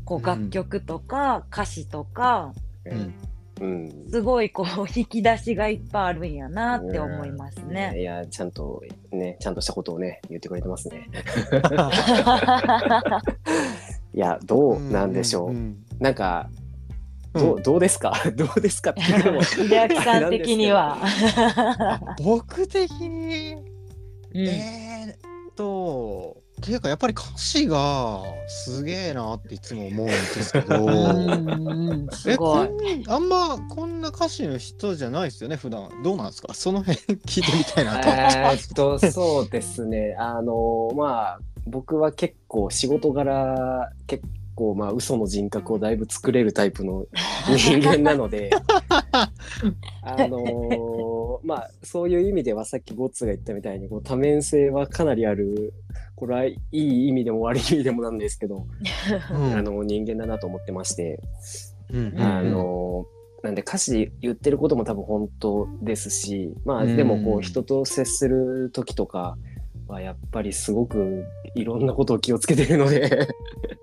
[0.05, 2.53] こううん楽曲とか歌詞とか、
[2.85, 3.13] うん
[3.59, 4.05] うん。
[4.09, 7.93] すごいこう引き出しがいっぱいあるんやなって思いますね。
[7.99, 11.07] いや、ちゃんとね、ちゃんとしたことをね、言ってくれてますね。
[14.13, 15.51] いや、どうなんでしょう。
[15.51, 16.49] んなんか、
[17.33, 18.13] どうどうですか？
[18.35, 19.43] どうですかっていうのも。
[19.45, 20.97] 秀明さん的には。
[21.01, 23.55] あ僕的に
[24.33, 30.75] うんえーっとっていうかやっぱり歌詞がすげえなっていつも思うんですけど
[32.27, 32.37] え。
[32.37, 32.69] こん
[33.07, 36.53] あんまこんな歌詞の人じゃないですよね普段どうなんですか？
[36.53, 38.09] その辺聞いてみたいなと。
[38.09, 40.15] えーっと、そうですね。
[40.19, 47.05] あの、まあ、僕は結構仕事柄、結構、まあ、嘘の人格をだいぶ作れるタイプの
[47.57, 48.49] 人間なので、
[50.03, 55.73] あのまあ、そういう意味ではさっきゴッツが言ったみたいに、こう多面性はかなりある、
[56.15, 58.67] これはいい意味でも悪い意味でもなんですけど、
[59.31, 59.53] うん。
[59.53, 61.21] あの人間だなと思ってまして、
[61.89, 63.05] うんあの
[63.43, 66.95] なんで歌詞言ってることも多分本当ですしまあうん。
[66.97, 69.37] でもこう人と接する時とか
[69.91, 73.27] はやっぱりすごくいろんなことを気をつけてるので。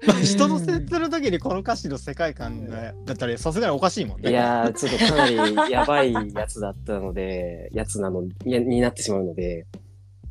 [0.06, 4.30] まあ 人と接する時にこの歌詞の世界観だったらさすがにおかしいもんね。
[4.30, 9.66] いやーちょっとかなりやばいやつだったのでやつなのになってしまうので。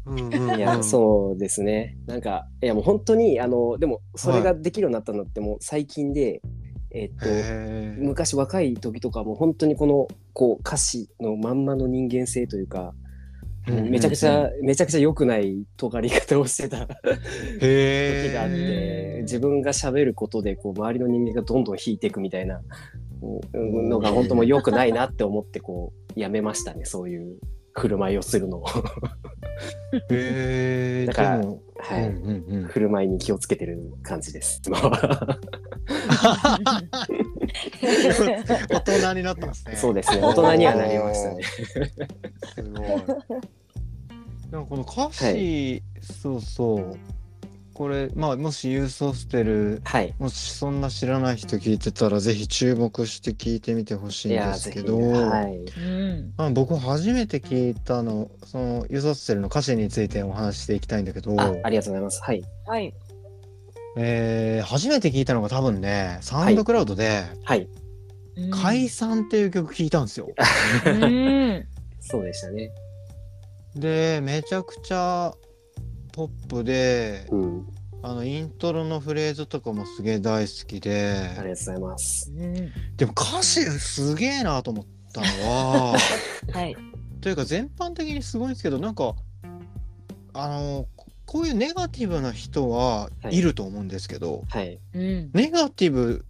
[0.06, 0.58] うんうんうん。
[0.58, 1.98] いやそうですね。
[2.08, 6.42] なんかいやもう本当にあのでもそれができるようになったのってもう最近で、
[6.92, 7.26] えっと
[8.02, 13.07] 昔若い時とかも本当にこのこう歌詞のまんまの人間性というか、うん
[13.68, 16.88] めちゃくちゃ、めちゃくちゃ良くない尖り方をしてた。
[17.62, 22.62] へ時があっーて自分が喋ることでこう周りの人間がどんどん引いていくみたいな
[23.54, 27.38] うんのが本当もう良くないなって思ってこうやめましたねそういう
[27.78, 28.66] 振る舞いをするのを。
[31.06, 31.42] だから
[31.80, 32.68] はい、うんうんうん。
[32.68, 34.62] 振る舞いに気をつけてる感じです
[38.70, 39.76] 大人になったんですね。
[39.76, 40.22] そうですね。
[40.22, 41.44] 大人にはなりましたね。
[41.44, 42.88] すごい。
[44.52, 46.98] なんかこの歌詞、そうそう。
[47.78, 50.12] これ、まあ、もしユースホステル、はい。
[50.18, 55.58] もしそんな知らない人聞いてたら、ぜひ注目して聞いてみてほしいんですけど、はい。
[55.58, 56.34] うん。
[56.38, 62.24] まあ、僕初めて聞いたの、そのユースホステルの歌詞についてお話ししていきたいんだけど、あありがとうございます。
[62.24, 62.44] はい。
[62.66, 62.92] はい。
[63.96, 67.70] えー初めて聞いたのが多分ね、サウンドクラウドで、はい。
[68.38, 68.50] うん。
[68.50, 70.30] 解散っていう曲聞いたんですよ。
[70.84, 71.64] うん。
[72.02, 72.72] そうでしたね。
[73.76, 75.32] で、めちゃくちゃ
[76.18, 77.68] ポップで、うん
[78.04, 82.32] あのイントロのフレーズとかもすげえ大好きでありがとうございます。
[82.32, 85.98] うんでも歌詞すげえなと思ったのは
[86.54, 86.76] はい。
[87.22, 89.16] というか全般的にすごいんですけどなんか
[90.34, 94.80] あのここういうネガティブな人ははいいると思うんですけど、はい。
[94.94, 96.24] うんネガティブ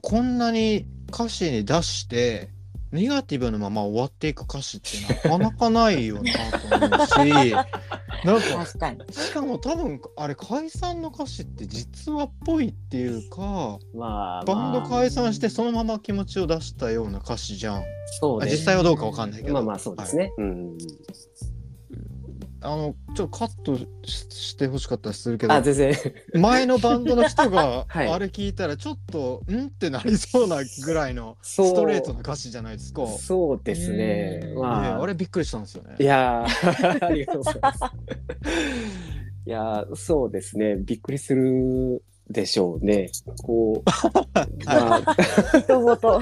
[0.00, 2.48] こんなに歌詞に出して
[2.92, 9.00] ネガティブなまま終わっていく歌詞ってなかなかないよなと思うしなんか 確かに。
[9.12, 17.84] しかも多分あれ解散の歌詞って実話っぽいっていうかまあ、バンドまあ解散してそのまま気持ちを出したような歌詞じゃん。
[18.20, 19.54] そうねあ実際はどうかわかんないけど。
[19.54, 20.32] まあまあそうですね。
[20.38, 20.78] うん。
[22.66, 25.94] あのちょっとカットししてほしかったりするけどあ、全然。
[26.34, 29.66] 前のバンドの人が はいあれ聞いたらちょっとん？
[29.66, 33.06] ってなりそうなぐらいのそうストレートな歌詞じゃないですか。
[33.06, 34.40] そうですね。
[34.42, 35.96] うんねまあ、あれびっくりしたんですよね。
[35.98, 37.80] いやー ありがとうございます。
[39.46, 40.76] いやーそうですね。
[40.76, 43.08] びっくりするでしょうね。
[43.42, 43.82] こう、
[44.66, 45.16] まあ、
[45.60, 46.20] 人ごと。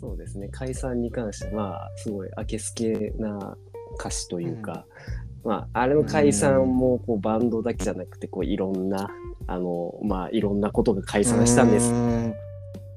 [0.00, 0.48] そうですね。
[0.50, 3.56] 解散に関しては、まあ、すごい明けすけな
[4.02, 4.84] 歌詞というか、
[5.44, 9.10] まあ、あれの解散もこうバンドだけじゃなくて、こういろんな、
[9.46, 11.92] あの、まあ、いろんなことが解散したんです。
[11.92, 12.34] う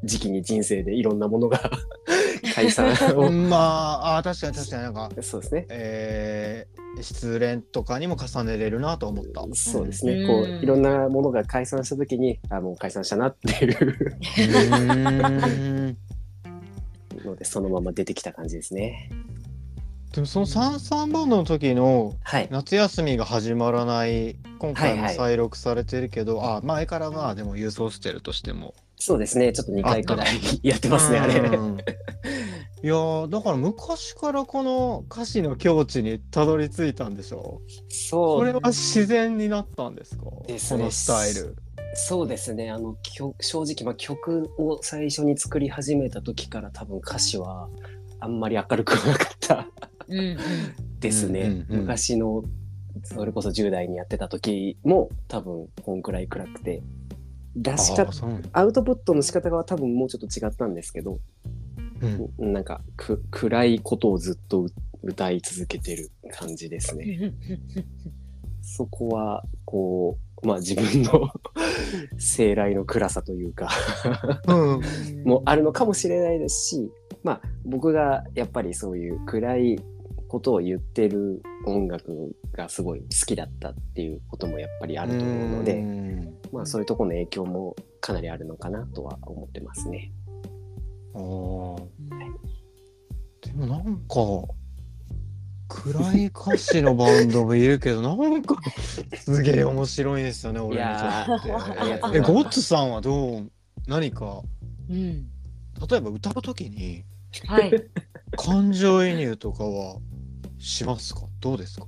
[0.03, 1.59] 時期に人生でいろんなものが
[2.53, 3.29] 解散ーを。
[3.29, 5.65] ん まああ確かに確かになんか、そうですね。
[5.69, 9.43] えー、失恋とかにも重ねれるなと思った。
[9.53, 10.13] そうですね。
[10.13, 14.15] うんこういろんなものが解散したときに、あもう解散したなっていう
[17.25, 19.09] ので、そのまま出てきた感じですね。
[20.15, 22.47] でもその三三バンドの時のはい。
[22.49, 29.51] 夏休みが始まらない今回もはいはい再録されてるけど、あ前からまあでも郵送してるとしてもそうですね。
[29.51, 30.27] ちょっと2回くらい
[30.63, 31.33] やってますね、あれ。
[31.39, 31.77] うん
[32.83, 40.25] いやーだから昔からこの歌詞の境地にたどり着いたんでしょそうこれは自然になったんですか？
[40.45, 41.55] ですねこのスタイル。
[41.95, 42.69] そうですね。
[42.71, 47.69] あの、曲正直、まあ、曲を最初に作り始めた時から多分歌詞は
[48.19, 49.67] あんまり明るくなかった。
[50.99, 51.65] ですね。
[51.69, 52.43] 昔の、
[53.03, 56.81] それこそ10代にやってた時も多分こんくらい暗くて、
[57.55, 58.49] 出しかあそうなんだ。
[58.53, 61.19] アウトプットの仕方が多分もうちょっと違ったんですけど、
[62.39, 62.53] うん。
[62.53, 64.67] なんかく暗いことをずっとう
[65.03, 67.33] 歌い続けてる感じですね。
[68.61, 71.29] そこは、こう、まあ自分の
[72.17, 73.69] 生来の暗さというか、
[74.47, 74.53] う
[75.21, 75.23] ん。
[75.23, 76.91] もあるのかもしれないですし、
[77.23, 79.79] まあ僕がやっぱりそういう暗い
[80.35, 86.33] ことを言ってる音楽がすごい好きだったっていうこともやっぱりあると思うので、ん。
[86.51, 90.11] まあそういうところの影響もかなりあるのかなとは思ってますね。
[91.13, 91.75] あー。
[93.43, 94.53] でもなんか
[95.69, 98.57] 暗い歌詞のバンドもいるけど なんか
[99.15, 101.27] すげえ面白いですよね俺にとや
[102.09, 103.49] ってえゴッツさんはどう
[103.87, 104.41] 何か？
[104.89, 105.29] うん。
[105.89, 107.05] 例えば歌う時に
[107.47, 107.71] はい。
[108.37, 110.01] 感情移入とかは
[110.65, 111.21] しますか？
[111.39, 111.87] どうですか？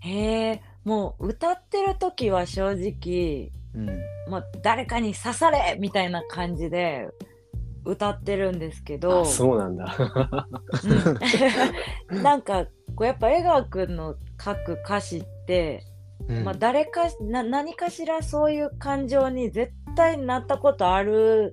[0.00, 4.00] へえ、もう歌ってる時は正直、うん。
[4.30, 5.76] まあ、誰かに刺され！
[5.78, 7.08] みたいな感じで
[7.84, 9.94] 歌ってるんですけどあ、そうなんだ。
[12.10, 12.22] うん。
[12.22, 15.84] なんかこうやっぱ江川くんの書く歌詞って、
[16.28, 16.44] うん。
[16.44, 21.52] まあ、誰かな何かしらそういう感情に絶対なったことある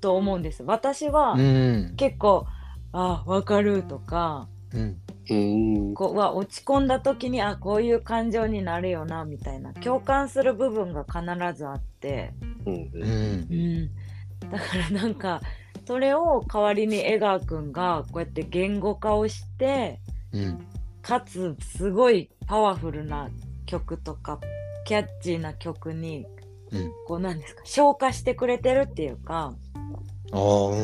[0.00, 0.62] と思うんです。
[0.62, 1.94] 私はうん。
[1.96, 2.46] 結構
[2.92, 5.00] 「あわかる」とかうんうん。
[5.94, 9.72] こうは落ち込んだ時にあこういう感情になるよなみたいな。
[9.74, 11.20] 共感する部分が必
[11.58, 12.32] ずあって、
[12.64, 13.82] うんううん。
[13.84, 13.90] ん
[14.50, 15.40] だからなんか
[15.86, 20.00] それを代わりに江川くんがこうやって言語化をして
[20.32, 20.66] うん
[21.02, 23.28] かつすごいパワフルな
[23.64, 24.40] 曲とか
[24.84, 26.26] キャッチーな曲に
[26.70, 26.90] うん。
[27.06, 29.54] こうなんですか消化してくれてるっていうか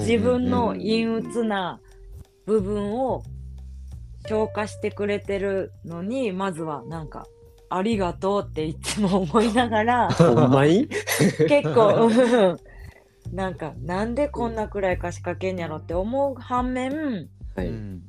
[0.01, 1.81] 自分の陰鬱な
[2.47, 3.23] 部分を
[4.29, 7.27] 消化してくれてるのにまずはなんか
[7.69, 10.09] 「ありがとう」っていつも思いながら
[11.49, 12.59] 結構 うん
[13.33, 17.69] なんかなんでこんな暗い歌詞書けんやろって思う反面、はい。
[17.69, 18.03] うん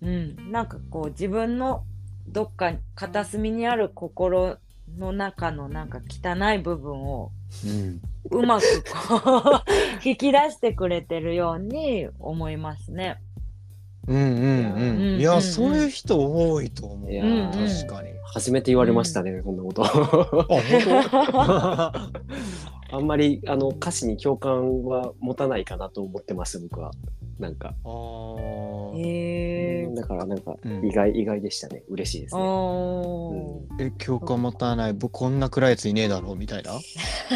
[0.00, 1.84] うん、なんかこう自分の
[2.28, 4.58] どっか片隅にある心
[4.96, 7.32] の中のなんか汚い部分を
[7.64, 8.00] うん
[8.30, 13.20] うまくこう引き出してくれてるように思いますね。
[14.08, 15.20] うんうんうん。
[15.20, 17.12] いやそういう人多いと思う。
[17.12, 17.86] いやー。
[17.86, 18.08] 確かに。
[18.24, 19.56] 初めて言われましたね、こん。
[19.56, 19.84] なこと。
[19.84, 19.88] あ
[22.90, 26.90] 本あんまりあの歌詞に共感は持たないかなと思ってます、僕は。
[27.38, 27.74] なんか。
[27.84, 28.98] 当あー。
[28.98, 29.08] へえ
[30.00, 31.82] だからなんかうん意外、意外でしたね。
[31.88, 32.40] 嬉しいですね。
[32.40, 36.32] おーえ共感持たない僕こんな暗いやついねえだろ？
[36.32, 36.72] うみたいな？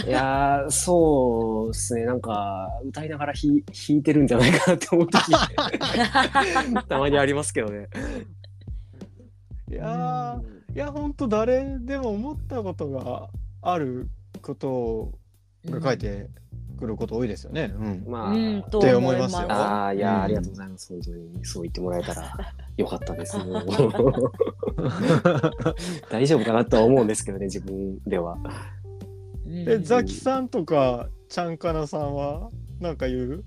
[0.07, 2.05] いやー、そうですね。
[2.05, 3.49] なんか、歌いながらひ
[3.89, 5.21] 弾いてるんじゃないかなって思う時
[6.89, 7.89] たまにありますけどね。
[9.71, 13.29] いやーいやほんと誰でも思ったことが
[13.63, 14.09] ある
[14.43, 15.13] こと
[15.67, 16.29] が書いて
[16.83, 17.73] くること多いですよね。
[17.79, 18.05] うん。
[18.07, 20.89] まあ、うん、とって思いますよああ、いや、うんありがとうございます。
[20.93, 22.35] 本当にそう言ってもらえたら
[22.77, 23.37] よかったです。
[26.11, 28.37] 大丈夫かなとは思うんですけどね、自分では。
[29.47, 33.45] うんえ、ザキさんとか、ちゃんかなさんは、なんか言う？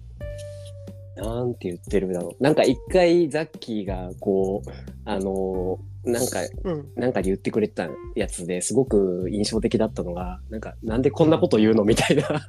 [1.17, 2.43] なんて言ってるだろう。
[2.43, 4.69] なんか一回ザッキーがこう、
[5.05, 6.91] あのーなんか、うん。
[6.95, 12.23] なんかで言ってくれたやつですごく印象的だったのが、なんか、なんでこんなこと言うのみたいな、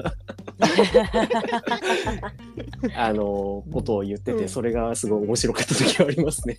[2.96, 4.48] あのーことを言ってて、うん。
[4.48, 6.56] それがすごい面白かった時はありますね。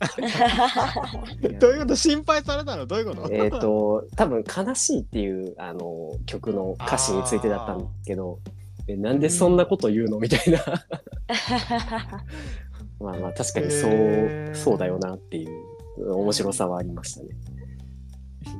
[1.59, 2.85] どういうこと心配されたの？
[2.85, 3.33] どういうこと？
[3.33, 8.39] えっと、多分悲しいっていう、あのー曲の歌詞についてだったんですけど、
[8.87, 10.19] えなんでそんなこと言うの？
[10.19, 10.59] みたいな。
[12.99, 14.55] まあまあ確かにそう、へー。
[14.55, 15.49] そうだよなっていう
[15.97, 17.29] 面白さはありましたね。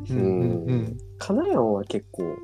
[0.10, 0.98] うんうんうん。
[1.18, 2.36] カナヤンは結構、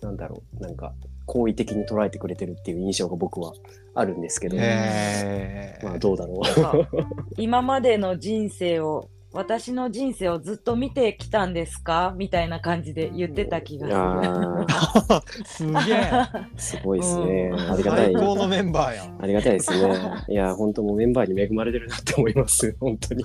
[0.00, 0.94] なんだろう、なんか、
[1.26, 3.52] 好意的に捉えてくれてるっていう印象が僕は
[3.94, 6.88] あるんですけど、へまあどうだろなんか
[7.36, 12.14] 今までの人生を私の人生をずっと見てきたんですか？
[12.16, 13.80] みたいな感じで言ってた気う。
[13.80, 13.98] がする。
[13.98, 15.74] あ すげえ。
[15.74, 17.50] ーすごいですね。
[17.52, 18.14] うんありがたい最。
[18.14, 19.22] 高のメンバーやん。
[19.22, 19.94] ありがたいですね。
[20.28, 22.74] いや、本当もうメンバーに恵まれてるなって思います。
[22.80, 23.24] 本当に。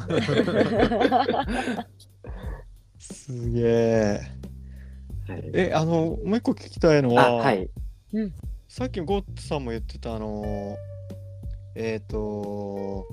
[3.00, 4.22] すげえ。
[5.28, 7.70] はい、え、あの、もう一個聞きたいのあ、は、はい。
[8.68, 10.78] さっきゴッツさんも言ってたあの
[11.76, 13.08] えっ、とこ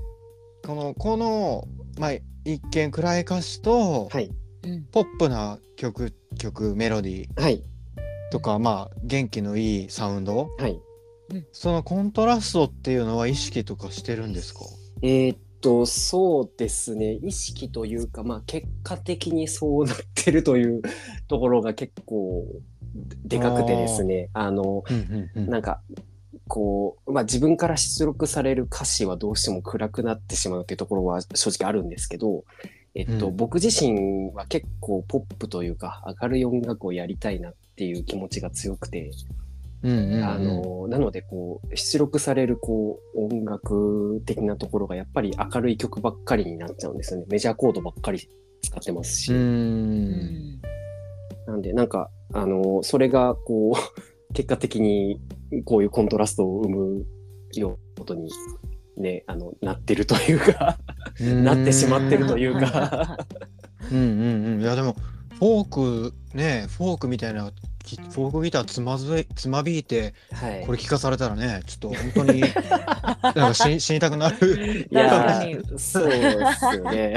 [0.66, 1.64] のこの
[1.98, 2.10] まあ
[2.50, 4.30] 一見暗い歌詞と、はい。
[4.64, 7.62] うんポップな曲曲メロディーはい。
[8.32, 10.80] とかまあ元気のいいサウンドはい。
[11.52, 14.60] そのコントラストっていうのは意識とかしてるんですか？
[15.02, 17.18] えーっと、そうですね。
[17.22, 20.80] 意識というか、まあ、結果的にそうなってるという
[21.28, 22.46] ところが結構
[23.26, 24.30] でかくてですね。
[24.32, 25.82] あの、うんうんなんか、
[26.48, 32.44] こう、まあ自分から出力される歌詞はどうしても暗くなってしまうっていうところは正直あるんですけど、
[32.94, 39.10] えっと、うん僕自身は結構ポップというか明るい音楽をやりたいなっていう気持ちが強くて、
[39.82, 47.26] うんうんうんあの、なのでこう、出力されるこう、音楽的なところがやっぱり明るい曲ばっかりになっちゃうんですよね。
[47.28, 48.28] メジャーコードばっかり
[48.62, 49.32] 使ってますし。
[49.32, 50.60] ううんん
[51.46, 55.20] なんで、なんか、あの、それが、こう、結果的に、
[55.64, 57.06] こういうコントラストを生む
[57.54, 58.30] ようなことに、
[58.96, 60.78] ね、あの、なってるというか、
[61.20, 63.18] なってしまってるというか、
[63.90, 64.62] うんうんうん。
[64.62, 64.96] いやでも
[65.38, 67.50] フォークねフォークみたいな
[67.84, 70.66] きフォークギターつまずいつまびいてはい。
[70.66, 72.40] これ聞かされたらねちょっと本当に
[73.22, 74.88] なんか死死にたくなる。
[74.90, 75.42] いや
[75.76, 77.16] そうですよね。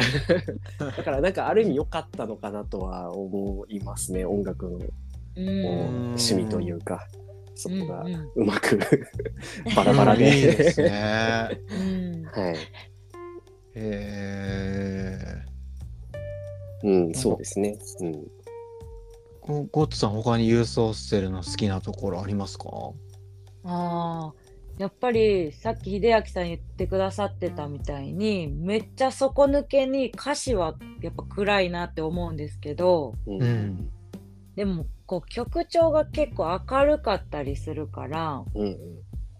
[0.77, 4.79] だから、なんか、ある意味良かったのかなとは思いますね、音楽の
[5.45, 7.07] 趣味というか、
[7.55, 8.03] そこが
[8.35, 8.79] うまく
[9.75, 10.71] バラバラいいでで。
[10.71, 12.55] すねうんはい。
[13.75, 15.17] え
[16.83, 17.77] うん、そうですね。
[18.01, 18.11] うん。
[18.11, 18.23] ー、
[19.41, 22.67] ゴゴッツさん他にユーステルの好きなところありますか？
[23.63, 24.33] ああ、
[24.79, 33.89] やっぱりさっき秀明さん言ってくださってたみたいに、めっちゃ底抜けに歌詞はやっぱ暗いなって思うんですけど、ううん。
[34.55, 38.77] でもこう曲調が結構明るかったりするから、うん。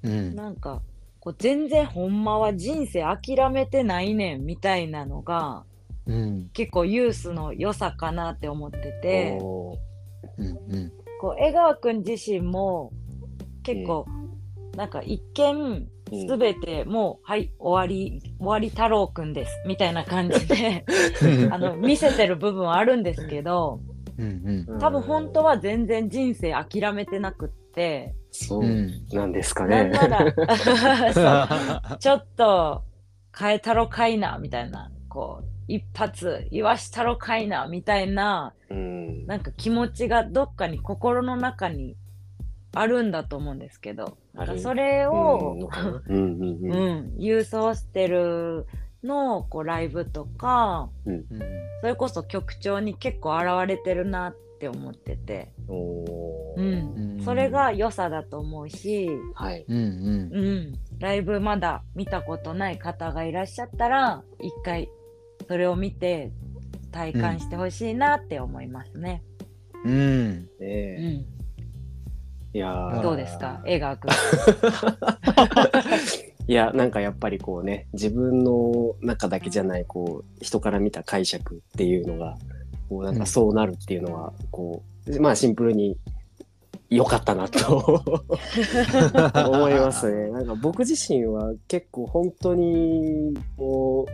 [0.04, 0.36] うん。
[0.36, 0.82] なんか
[1.22, 5.64] こう全然ほんまは人生諦めてないねんみたいなのが
[6.06, 6.50] うん。
[6.52, 9.38] 結構ユースの良さかなって思ってて、
[10.38, 10.92] うんうん。
[11.22, 12.92] こう江川くん自身も
[13.64, 14.06] 結構、
[14.76, 20.84] なんか一見うんすべてもう、はい終わり終わり太郎くんですみたいな感じで
[21.50, 23.80] あの見せてる部分はあるんですけど
[24.26, 28.14] うん多分本当は全然人生諦めてなくって。
[28.32, 29.08] そううん。
[29.12, 29.90] なんですかね。
[29.90, 30.34] なんなら
[31.88, 31.98] そう。
[32.00, 32.84] ちょっと
[33.38, 39.26] 変えたろかいなみたいなこう一発言わしたろかいなみたいなうん。
[39.26, 41.96] なんか気持ちがどっかに心の中に
[42.74, 46.68] あるんだと思うんですけどなんかそれを、うんのかなうんうんうう
[47.02, 47.18] ん。
[47.18, 48.66] ん、ユースホステル
[49.04, 51.26] のこうライブとかうん。
[51.82, 56.64] それこそ曲調に結構現れてるなって思ってて、うん。
[57.18, 57.22] うん。
[57.24, 59.66] それが良さだと思うし、はい。
[59.68, 59.84] うんうん。
[60.34, 64.90] うん、ライブまだ見たことない方がいらっしゃったら一回
[65.48, 66.32] それを見て
[66.92, 69.24] 体感してほしいなって思いますね。
[69.84, 69.92] うん。
[69.92, 71.26] うねん、
[72.54, 73.02] いやー。
[73.02, 73.62] どうですか？
[73.66, 74.12] 江川くん。
[76.48, 82.38] いや、なんかやっぱりこうね、自分の中だけじゃない、こう、人から見た解釈っていうのが、
[82.90, 85.98] こう、なんかそうなるっていうのは、こう、まあシンプルに
[86.90, 87.78] 良かったなと
[89.50, 90.30] 思いますね。
[90.32, 94.06] なんか僕自身は結構本当にも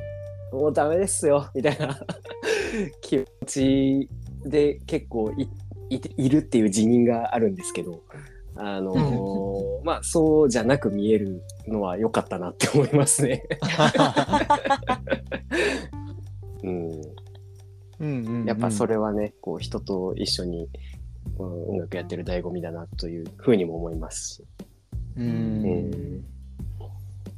[0.53, 1.99] うもうダメですよみたいな
[3.01, 4.09] 気持ち
[4.45, 5.49] で結構い
[5.89, 8.01] いいるっていう自認があるんですけど。
[8.59, 13.43] あのーまあそうじゃなく見えるのは良かったなって思いますね。
[16.63, 17.01] うん、うん
[17.99, 18.45] うんうん。
[18.45, 20.69] やっぱそれはね、こう人と一緒に、
[21.37, 24.45] うん、音楽やってる醍醐味だなというふうにも思いますし、
[25.17, 25.91] ううん。
[25.91, 26.23] ん、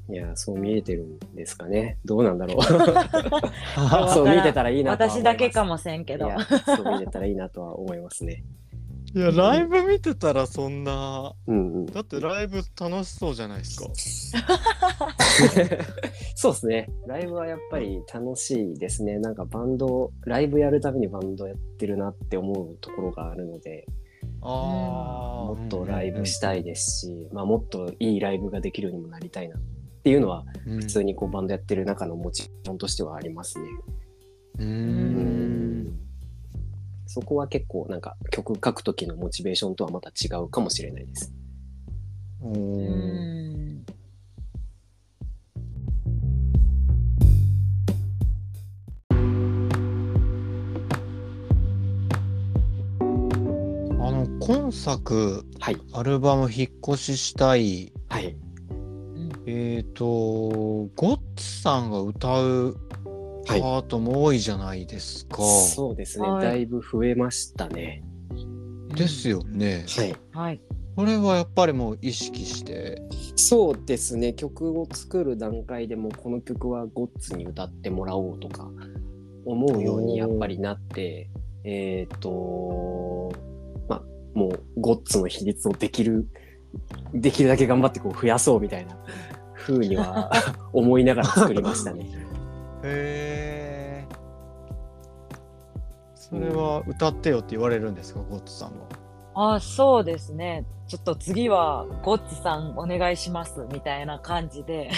[0.09, 1.97] いやそう見えてるんですかね。
[2.05, 2.63] どうなんだろう。
[4.13, 5.23] そう見てたらいいなとは思います。
[5.23, 6.29] 私だけかもせんけど。
[6.65, 8.43] そう見てたらいいなとは思いますね
[9.13, 11.33] いやライブ見てたらそんな。
[11.47, 11.85] うんうん。
[11.87, 13.89] だってライブ楽しそうじゃないですか。
[16.35, 16.89] そうですね。
[17.07, 19.17] ライブはやっぱり楽しいですね。
[19.17, 23.87] なんかバンドライブやるためにバンドやってるなって思うところがあるので。
[24.41, 29.61] あもっとライブしたいですし、まあ、もっといいライブができるようにもなりたいなっ
[30.01, 33.65] ていうのは普普通にこうバンドやってる中のモチベーションとしてはありますね。
[34.59, 35.58] ううんん
[37.19, 41.33] そこは結構なんか曲書く時のモチベーションとはまた違うかもしれないです。
[42.41, 43.85] おうーん
[53.99, 55.77] あの今作はい。
[55.91, 58.37] アルバム引っ越ししたいはい。
[59.45, 62.77] えっ、とゴッツさんが歌う
[63.49, 66.27] パはいートも多いじゃないですか、そうですね。
[66.27, 68.03] はいだいぶ増えましたね。
[68.95, 70.15] ですよね、はい。
[70.31, 70.61] はい
[70.95, 73.01] これはやっぱりもう意識して
[73.37, 74.33] そうですね。
[74.33, 78.69] 曲を作る段階でもこの曲はゴッツに歌ってもらおうとか
[79.45, 81.29] 思うようにやっぱりなって、
[81.63, 83.31] えっ、と、
[83.87, 86.27] まあ、もうゴッツの比率をできる、
[87.13, 88.97] できるだけ頑張ってこう増やそうみたいな
[89.55, 90.29] 風には
[90.73, 92.28] 思いながら作りましたね。
[92.83, 94.07] へえ
[96.15, 98.69] それは歌ってよって言われるんですかゴッツさん
[99.33, 99.55] は？
[99.55, 100.65] あそうですね。
[100.87, 104.91] ちょっと次はゴッツさんお願いしますみたいな感じで。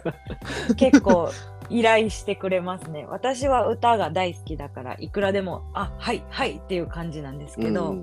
[0.76, 1.30] 結構
[1.68, 3.06] 依頼してくれますね。
[3.08, 7.96] 私は歌が大好きだからいくらでもあはいはいっていう感じなんですけど、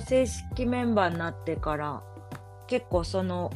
[0.00, 2.02] 正式メンバーになってから
[2.66, 3.50] 結構その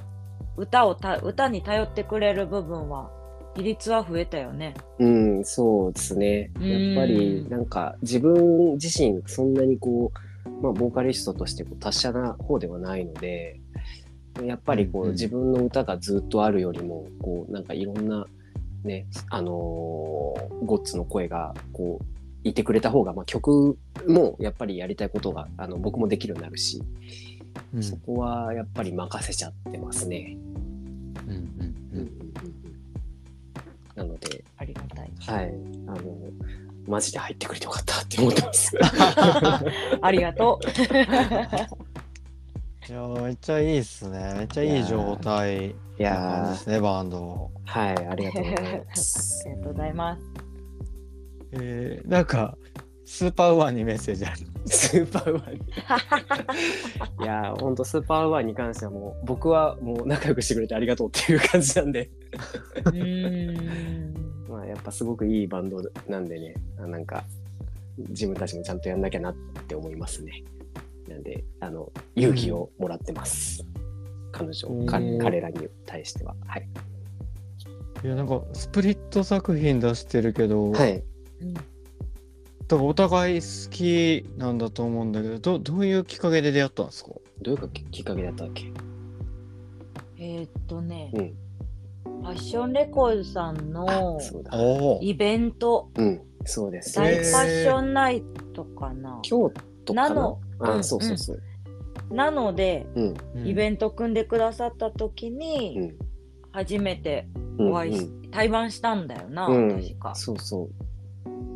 [0.56, 3.10] 歌をた歌に頼ってくれる部分は
[3.56, 4.74] 比率は増えたよね。
[4.98, 6.50] うん、そうですね。
[6.60, 10.12] やっぱりなんか自分自身そんなにこ
[10.44, 13.60] う、まあ、ボーカリストとしてこう達者な方ではないので
[14.42, 18.26] やっぱりこう自分の歌がずっとあるよりもこうなんかいろんな
[18.82, 22.04] ねあのーゴッツの声がこう
[22.42, 26.82] いてくれた方が、まあ、曲もやっぱりやりたいことがあの僕もできるようになるし、
[27.72, 30.36] うんそこはやっぱり任せちゃってますね。
[31.26, 32.63] うんうんうんうん
[33.94, 35.12] なのでありがたい。
[35.26, 35.54] はい。
[35.86, 36.02] あの、
[36.86, 38.76] マジで入ってくれてよかったって思ってます。
[40.02, 40.66] ありがとう。
[42.86, 49.44] いやーめっちゃいいっすねめっちゃいい状態いやですねバンドー、はい、ありがとうございまあす。
[49.48, 50.22] りがとうございます。
[51.52, 52.58] えー、なんか
[53.04, 55.60] スーパーウーマンにメッセージあるスーパーウーマンに。
[57.22, 62.10] いやー、ほんとスーパーウーマンに関してはもう、僕はもう仲良くしてくれてありがとうっていう感じなんで、
[62.86, 64.14] うーん。
[64.48, 67.24] まあ、やっぱすごくいいバンドなんでね、あなんか、
[67.98, 69.34] 自分たちもちゃんとやんなきゃなっ
[69.68, 70.42] て思いますね。
[71.08, 73.64] なんで、あの、勇気をもらってます。
[74.32, 76.34] 彼女、かうん彼らに対しては。
[76.46, 76.68] はい。
[78.02, 81.02] いやなんかスプリット作品出してるけど、はい。
[81.40, 81.54] うん
[82.74, 87.10] だからお互い好きなんだと思うんだけどどどういうきっかけで出会ったんですか？
[87.40, 88.72] どういうかききっかけだったっけ？
[90.18, 91.34] えーっとね、うん。
[92.22, 94.18] ファッションレコードさんの
[95.00, 96.96] イベント、うん、そうです。
[96.96, 98.22] 大ファッションナイ
[98.54, 99.20] トかな。
[99.22, 99.52] 京
[99.84, 100.08] 都かな？
[100.08, 100.40] なの？
[100.58, 101.42] あ、うんそうそうそう。
[102.10, 105.96] なので、うん、イベント組んでくださった時に、うん。
[106.50, 110.14] 初めてうんお会いし、対バンしたんだよな、うん、確か。
[110.14, 110.70] そうそう。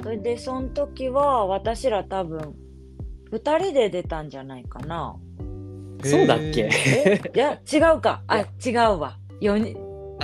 [0.03, 2.55] それで、その時は私ら多分、
[3.33, 5.17] 2人で出たんじゃないかな。
[6.05, 6.71] そうだっけ？
[6.71, 7.21] え？
[7.35, 8.23] いや、違うか。
[8.29, 9.19] あ、違うわ。
[9.41, 9.77] 4人。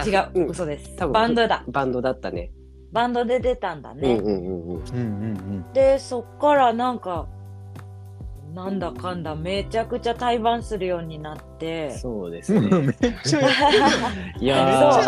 [0.07, 0.97] 違う、うん嘘です。
[0.97, 1.65] 多分バンドだ。
[1.69, 2.53] バンドだったね。
[2.93, 4.15] バンドで出たんだね。
[4.15, 4.77] うんうんうんうん。
[4.77, 7.27] うんうんで、そっからなんか、
[8.55, 11.91] なんだかんだめちゃくちゃ対バンするようになって。
[11.99, 12.61] そうですね。
[12.61, 12.95] う んめっ
[13.25, 13.49] ちゃや
[14.39, 15.01] いや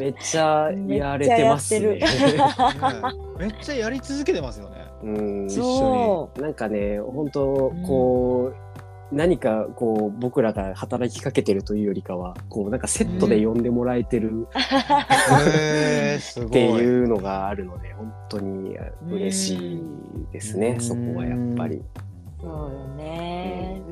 [0.00, 2.78] めっちゃやれてますねめっちゃやって。
[3.14, 8.52] ねめっちゃやり続けてますよねうん一緒そなんかね本当こ
[9.12, 14.48] う、何かこう僕らが働きかけてるというよりかはこうなんかセットで呼んでもらえてる
[15.46, 16.48] へえすごい。
[16.48, 18.76] っていうのがあるので本当に
[19.08, 19.82] 嬉しい
[20.32, 21.80] ですね、うんそこはやっぱり。
[22.44, 22.48] う。
[22.48, 23.82] そうよね。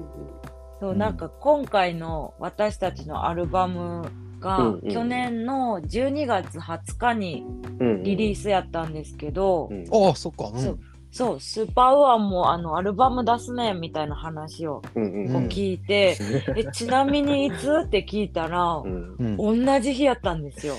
[0.81, 4.03] そうう、んなんか今回の私たちのアルバム
[4.41, 7.45] が、うんうん去年の12月20日に
[7.79, 10.47] うんリリースやったんですけど、うんああそっか。
[10.53, 10.79] うんそう
[11.15, 16.17] そう、スーパーウアンもあのアルバム出すねみたいな話をうんうんこう聞いて、
[16.57, 17.71] えちなみにいつ？
[17.85, 20.75] って聞いたら、うんうん同じ日やったんですよ。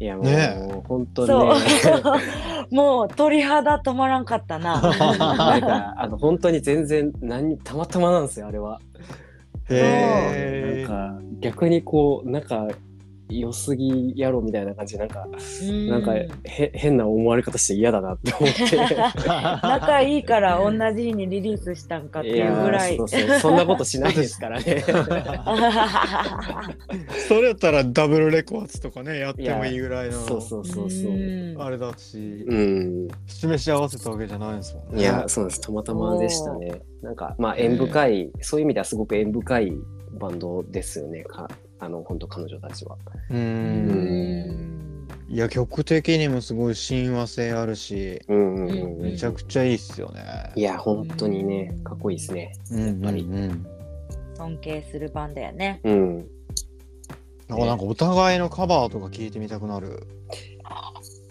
[0.00, 1.60] いやもう、ね本当そうね。
[2.70, 4.80] もう鳥肌止まらんかったな。
[4.80, 8.80] なんか あの本当に全然何たまたまなんですよあれは。
[9.68, 10.86] へえ。
[10.86, 12.68] なんか逆にこうなんか
[13.28, 15.26] 良すぎやろみたいな感じでなんか
[15.88, 16.30] なんかへ
[16.74, 18.76] 変な思われ方して嫌だなって思って。
[19.62, 22.92] 仲いいから同じ日にリリースしたんかっていうぐらい。
[22.92, 24.84] やそうそうそんなことしないですからね。
[27.28, 31.12] それやったらダブルレコーツとかねやってもいいぐらいのそうそうそうそう。
[31.12, 33.08] うんあれだしうん。
[33.26, 35.02] 示し合わせたわけじゃないですもんね。
[35.02, 35.60] いや、そうです。
[35.60, 36.82] たまたまでしたね。
[37.02, 39.72] なんか、まあ、縁深い、そういう意味ではすごく縁深い
[40.18, 41.24] バンドですよね。
[41.24, 41.48] か
[41.78, 42.96] あの、本当彼女たちは。
[43.30, 43.34] う。
[43.34, 48.80] うんんいや曲的にもすごい親和性あるしうんうんうん。
[48.94, 50.52] うんめちゃくちゃいいっすよね。
[50.56, 52.52] いや、本当にね、かっこいいですね。
[52.72, 53.66] うんやっぱりうんうん
[54.38, 55.80] 尊敬するバンドやね。
[55.84, 56.26] うん。
[57.48, 60.06] なんかなんかお互いのカバーとか聞いてみたくなる。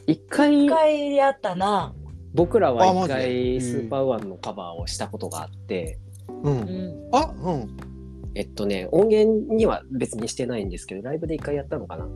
[0.08, 1.94] 一回一、回やったな。
[2.34, 6.00] 僕らは一回、スーパーワンのカバーをしたことがあって、
[6.44, 6.50] う。
[6.50, 7.10] うんん。
[7.14, 7.78] あうん。
[8.38, 12.08] えっとね、音源には別にしてないんですけど、ライブで一回やったのかな。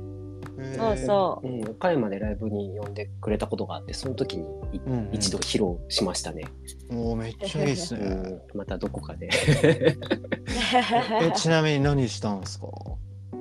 [0.78, 1.48] そうそう。
[1.48, 6.44] うん、岡山でライブに呼んでくれたことがあって、その時にいうんうん一度披露しましたね。
[6.92, 6.94] う。
[6.94, 8.10] もうめっちゃいいっすうね。
[8.10, 9.30] ん、またどこかで。
[9.64, 12.68] えちなみに何したんですか？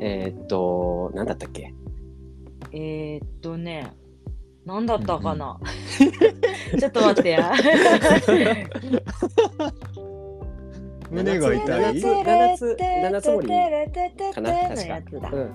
[0.00, 1.74] えーっと、なんだったっけ？
[2.72, 3.92] えーっとね、
[4.64, 5.60] なんだったかな？
[6.78, 7.52] ちょっと待ってや。
[11.10, 12.00] 胸が痛い？
[12.00, 13.54] 七つ七つ七つ森か
[14.40, 14.52] な？
[14.68, 15.30] 確か。
[15.32, 15.50] うん。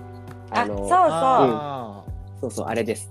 [0.50, 0.98] あ、のそうそう。
[0.98, 2.04] あ
[2.40, 3.10] そうそう、あれです。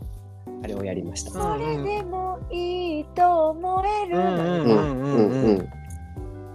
[0.63, 1.31] あれをやりました。
[1.31, 4.17] それでもいいと思える。
[4.17, 5.69] うんうんうんうんうん。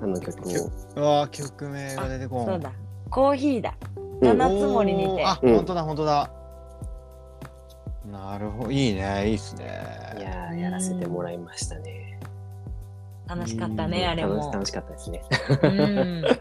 [0.02, 0.52] あの曲を。
[0.52, 2.46] ーうわー曲名が出てこん。
[2.46, 2.72] そうだ。
[3.10, 3.74] コーヒーだ。
[3.96, 5.24] うん七つ森にて。
[5.24, 6.30] あ、うん本当だ本当だ。
[8.10, 9.66] なるほど、いいね、いいっすね。
[10.18, 12.09] いやー、やらせてもらいましたね。
[13.30, 14.50] 楽しかったね、あれも。
[14.52, 15.22] 楽しかったですね。
[15.62, 16.22] うん。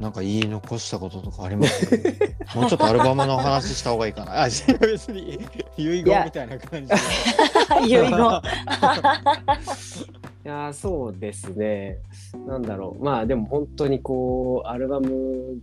[0.00, 1.86] なんか言い残したこととかあります？
[2.56, 4.42] もうちょっとアルバムの話した方がいいかな。
[4.42, 5.38] あ、別に
[5.78, 6.94] 遺言みたいな感じで。
[7.86, 8.02] 遺言。
[8.04, 8.10] い
[10.48, 11.98] やーそうですね。
[12.46, 13.04] なんだろう。
[13.04, 15.60] まあでも本当にこう、アルバム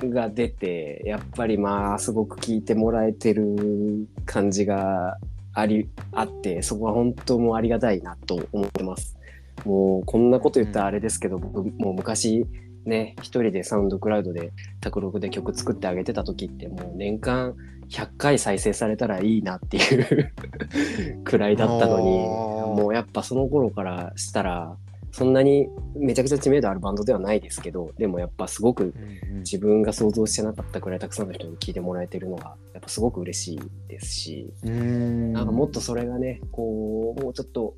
[0.00, 5.18] が出て、やっぱりまあすごく聴いてもらえてる感じが
[5.56, 9.16] あり、あって、そこは本当もうありがたいなと思ってます。
[9.64, 12.46] もうこんなこと言ったらあれですけど、僕もう昔
[12.84, 17.54] ね、一人でサウンドクラウドで卓録で曲作ってあげてた時ってもう年間
[17.88, 20.32] 100回再生されたらいいなっていう
[21.24, 24.76] くらいだったのに、もうやっぱその頃からしたら、
[25.16, 28.92] そんなにめちゃくちゃ知名度あるバンドではないですけど、でもやっぱすごく
[29.38, 35.32] 自分が想像してなかったくらいたくさんの人に聞いてもらえてるのが、やっぱすごく嬉しいですし、ん。
[35.32, 37.74] なんかもっとそれがね、こう、もうちょっと、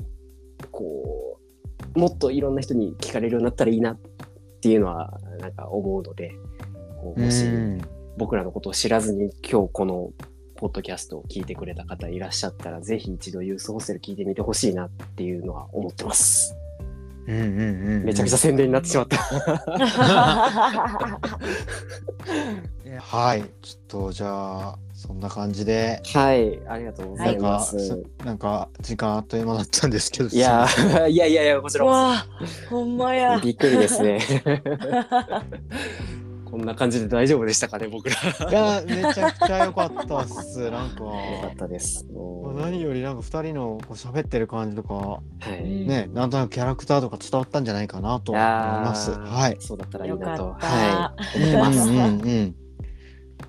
[0.72, 1.38] こ
[1.94, 3.98] う、もっといろんな人に聞かれるようになったらいいなっ
[4.60, 6.32] ていうのは、なんか思うので、
[7.00, 7.80] こうもしうん。
[8.16, 10.10] 僕らのことを知らずに今日この
[10.56, 16.52] ポッドキャストを聞いてくれた方いらっしゃったら、ぜひ一度ユースホステル聞いてみてほしいなっていうのは思ってます。
[17.28, 17.44] うんうんう
[18.00, 19.18] んめちゃくちゃ宣伝になってしまった。
[23.00, 23.48] はい、ちょ
[23.78, 27.78] っとじゃあそんな感じで、はい、ありがとうござないます。
[27.78, 32.26] すなんか時間あっという間だったんですけど、いやー、いやいやいや、こちらこわあ、
[32.70, 33.44] ほんまやそ。
[33.44, 34.20] びっくりですね。
[36.50, 38.16] こんな感じで大丈夫でしたかね、僕ら。
[38.50, 40.58] いやめちゃくちゃ良かったっす。
[40.70, 41.10] なんかよ
[41.42, 42.06] かったです。
[42.56, 45.20] 何よりなんか二人のこう喋ってる感じとかは
[45.60, 45.86] い。
[45.86, 49.12] ね、なんとなくキャラクターとか伝わったんじゃないかなと思います。
[49.12, 49.56] はい。
[49.60, 50.50] そうだったらいいよなと。
[50.50, 50.66] かった。
[50.66, 51.42] はい。
[51.42, 51.88] うん思ってます。
[51.88, 52.54] うんうん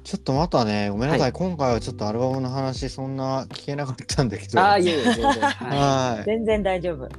[0.04, 4.60] ちょっとまたね、ごめんなさい、はい今回はちょっとアルバムの話そんな聞けなかったんだけど。
[4.60, 5.24] ああ、いえいえ、全然。
[5.24, 6.24] ははい。
[6.26, 7.10] 全然大丈夫。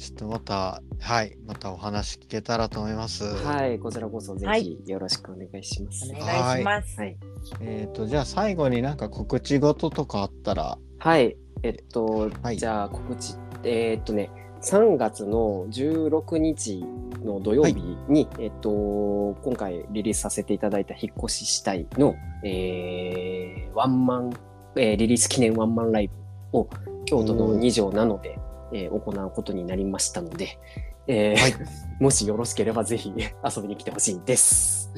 [0.00, 3.22] ちょっとまた、はい、またお話聞けたらと思います。
[3.22, 3.26] い。
[3.44, 6.10] はい、こちらこそぜはいひよろしくお願いします。
[6.10, 6.98] お願いします。
[6.98, 7.18] はい。
[7.60, 11.36] えっ、と、じゃあ最後になんか告知事とかあったら、はい。
[11.62, 14.30] えっと、はいじゃあ告知、えーっとね、
[14.62, 16.82] 3月の16日
[17.22, 17.74] の土曜日
[18.08, 24.30] に、えっと、今回リリースさせていただいた引っ越ししたいの、えーワンマン、
[24.76, 26.08] えーリリース記念ワンマンライ
[26.52, 26.70] ブを
[27.04, 28.38] 京都の2条なので、
[28.72, 30.58] えー行うことになりましたので、
[31.06, 31.54] えーはい
[32.00, 34.90] もしよろしければぜひ 遊びに来てほしいです。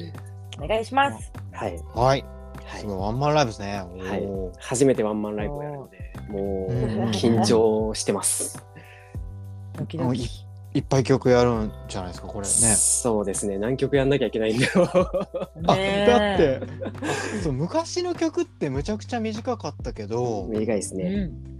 [0.61, 1.31] お願いします。
[1.51, 1.77] はい。
[1.93, 2.25] はい。
[2.65, 2.79] はい。
[2.79, 3.83] すごいワンマンライブですね。
[3.99, 4.23] はい
[4.59, 8.63] 初めてワンマンライブをやるので、もううん緊張してます。
[9.77, 10.42] ドキドキ。
[10.73, 12.51] いっぱい曲やるんじゃないですか、これね。
[12.51, 13.59] そうですね。
[13.59, 14.89] 何曲やんなきゃいけないんだよ。
[15.67, 21.03] あ、ねえだって、あそう昔の曲ってむちゃくちゃ短かったけど、短いですね。
[21.03, 21.53] うん。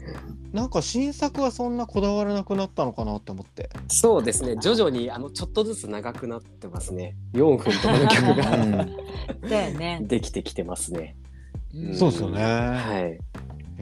[0.52, 3.70] なんか新作はそんなこだわらなくなったのかなって思って。
[3.88, 4.56] そうですね。
[4.62, 7.16] 徐々にあのちょっとずつ長くなってますね。
[7.34, 8.88] 4分とかの曲が
[9.50, 10.00] だよね。
[10.04, 11.16] できてきてますね。
[11.76, 12.42] うんそうですよね。
[12.44, 13.18] はい。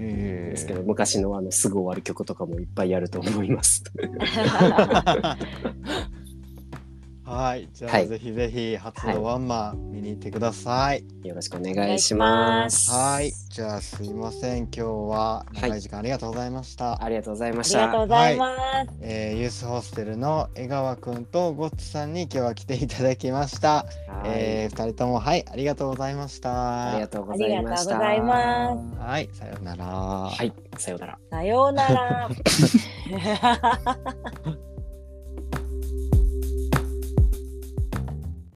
[0.01, 3.83] えですけど昔のあのすぐ終わる曲とかもいっぱいやると思います。
[7.31, 11.05] はい、じゃあ、はいぜひぜひ初のワンマン見に行ってください。
[11.23, 12.91] よろしくお願いします。
[12.91, 17.01] はい、じゃあすいません、今日は長い時間ありがとうございました。
[17.01, 18.15] ありがとうございましありがとうた。
[18.15, 18.53] ございま
[18.85, 18.91] す。
[18.99, 23.69] えーユースホステルの江川くんとゴッツさんに今日は来ていただきました。
[23.69, 23.85] はい
[24.25, 26.91] えー、二人ともはいありがとうございました。
[26.91, 27.97] ありがとうごあざりがとうごいました。
[27.97, 28.99] ざいます。
[28.99, 29.85] はい、さようなら。
[29.85, 31.17] はい、さようなら。
[31.29, 32.29] さようなら。